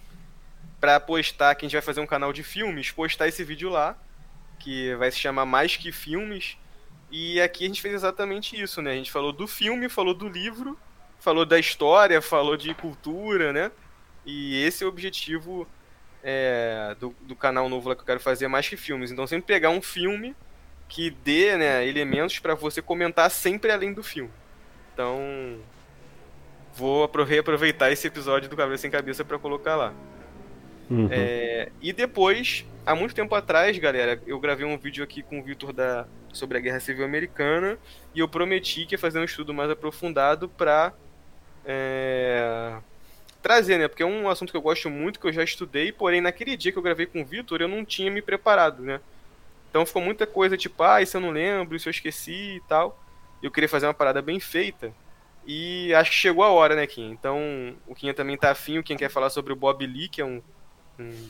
[0.79, 3.97] pra postar, que a gente vai fazer um canal de filmes, postar esse vídeo lá,
[4.59, 6.57] que vai se chamar Mais Que Filmes.
[7.11, 8.91] E aqui a gente fez exatamente isso, né?
[8.91, 10.77] A gente falou do filme, falou do livro,
[11.19, 13.71] falou da história, falou de cultura, né?
[14.25, 15.67] E esse é o objetivo
[16.23, 19.11] é, do, do canal novo lá que eu quero fazer, Mais Que Filmes.
[19.11, 20.35] Então sempre pegar um filme
[20.87, 24.31] que dê né, elementos pra você comentar sempre além do filme.
[24.93, 25.59] Então,
[26.73, 29.93] vou apro- reaproveitar esse episódio do Cabelo Sem Cabeça pra colocar lá.
[30.89, 31.07] Uhum.
[31.11, 35.43] É, e depois, há muito tempo atrás, galera, eu gravei um vídeo aqui com o
[35.43, 37.77] Vitor da, sobre a Guerra Civil Americana
[38.13, 40.93] e eu prometi que ia fazer um estudo mais aprofundado pra
[41.65, 42.77] é,
[43.41, 43.87] trazer, né?
[43.87, 46.71] Porque é um assunto que eu gosto muito, que eu já estudei, porém naquele dia
[46.71, 48.99] que eu gravei com o Vitor eu não tinha me preparado, né?
[49.69, 52.99] Então ficou muita coisa tipo, ah, isso eu não lembro, isso eu esqueci e tal.
[53.41, 54.91] Eu queria fazer uma parada bem feita.
[55.45, 57.11] E acho que chegou a hora, né, Kim?
[57.11, 60.21] Então, o Kim também tá afim, o Kim quer falar sobre o Bob Lee, que
[60.21, 60.41] é um.
[60.99, 61.29] Um,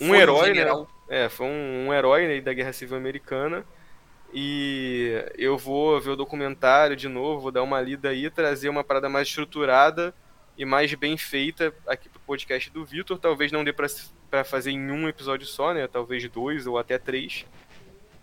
[0.00, 0.64] um herói, né?
[1.08, 3.64] É, foi um, um herói né, da Guerra Civil Americana.
[4.32, 8.84] E eu vou ver o documentário de novo, vou dar uma lida aí, trazer uma
[8.84, 10.14] parada mais estruturada
[10.56, 13.18] e mais bem feita aqui pro podcast do Vitor.
[13.18, 13.86] Talvez não dê pra,
[14.30, 15.86] pra fazer em um episódio só, né?
[15.86, 17.46] Talvez dois ou até três.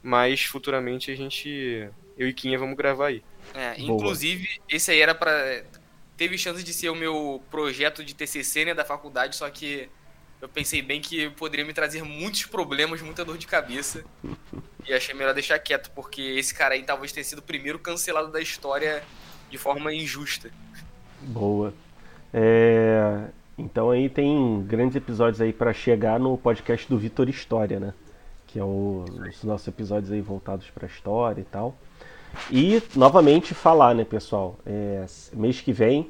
[0.04, 1.90] Mas futuramente a gente.
[2.16, 3.24] Eu e Quinha vamos gravar aí.
[3.54, 3.96] É, Boa.
[3.96, 5.64] inclusive, esse aí era pra.
[6.18, 9.90] Teve chance de ser o meu projeto de TCC, né, da faculdade, só que
[10.42, 14.04] eu pensei bem que poderia me trazer muitos problemas, muita dor de cabeça.
[14.88, 18.32] E achei melhor deixar quieto, porque esse cara aí talvez tenha sido o primeiro cancelado
[18.32, 19.04] da história
[19.50, 20.52] de forma injusta.
[21.22, 21.74] Boa.
[22.34, 27.94] É, Então aí tem grandes episódios aí pra chegar no podcast do Vitor História, né?
[28.46, 29.06] Que é o...
[29.30, 31.76] os nossos episódios aí voltados pra história e tal.
[32.52, 34.58] E novamente falar, né, pessoal?
[34.66, 36.10] É, Mês que vem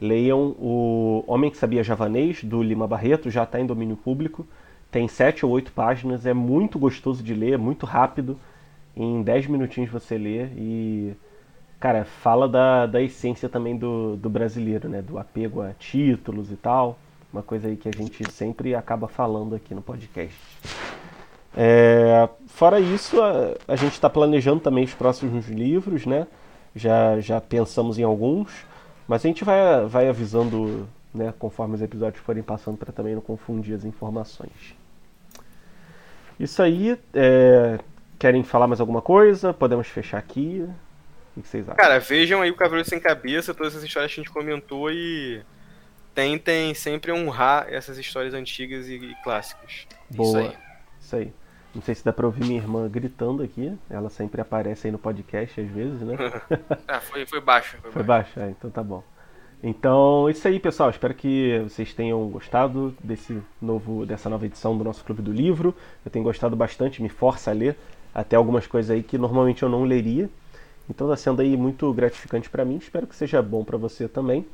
[0.00, 4.46] leiam o Homem que Sabia Javanês do Lima Barreto, já está em domínio público.
[4.90, 8.38] Tem sete ou oito páginas, é muito gostoso de ler, muito rápido.
[8.96, 11.14] Em 10 minutinhos você lê e
[11.82, 15.02] Cara, fala da, da essência também do, do brasileiro, né?
[15.02, 16.96] Do apego a títulos e tal.
[17.32, 20.38] Uma coisa aí que a gente sempre acaba falando aqui no podcast.
[21.56, 26.26] É, fora isso, a, a gente está planejando também os próximos livros, né?
[26.74, 28.50] Já, já pensamos em alguns,
[29.06, 33.20] mas a gente vai, vai avisando né, conforme os episódios forem passando para também não
[33.20, 34.74] confundir as informações.
[36.40, 37.78] Isso aí, é,
[38.18, 39.52] querem falar mais alguma coisa?
[39.52, 40.66] Podemos fechar aqui.
[41.36, 41.76] O que vocês acham?
[41.76, 45.42] Cara, vejam aí o Cavaleiro Sem Cabeça, todas essas histórias que a gente comentou e
[46.14, 49.86] tentem sempre honrar essas histórias antigas e, e clássicas.
[50.10, 50.28] Boa.
[50.28, 50.56] Isso aí.
[51.00, 51.41] Isso aí.
[51.74, 53.76] Não sei se dá pra ouvir minha irmã gritando aqui.
[53.88, 56.16] Ela sempre aparece aí no podcast às vezes, né?
[56.86, 57.78] Ah, foi, foi baixo.
[57.80, 58.38] Foi Foi baixo.
[58.38, 59.02] É, então tá bom.
[59.62, 60.90] Então, isso aí, pessoal.
[60.90, 65.74] Espero que vocês tenham gostado desse novo, dessa nova edição do nosso Clube do Livro.
[66.04, 67.76] Eu tenho gostado bastante, me força a ler
[68.14, 70.28] até algumas coisas aí que normalmente eu não leria.
[70.90, 72.76] Então tá sendo aí muito gratificante pra mim.
[72.76, 74.44] Espero que seja bom pra você também.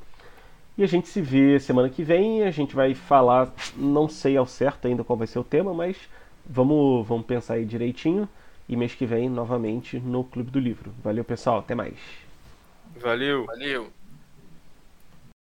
[0.77, 2.45] E a gente se vê semana que vem.
[2.45, 5.97] A gente vai falar, não sei ao certo ainda qual vai ser o tema, mas
[6.49, 8.29] vamos, vamos pensar aí direitinho.
[8.69, 10.93] E mês que vem, novamente, no Clube do Livro.
[11.03, 11.59] Valeu, pessoal.
[11.61, 11.97] Até mais.
[12.97, 13.47] Valeu!
[13.47, 13.93] Valeu.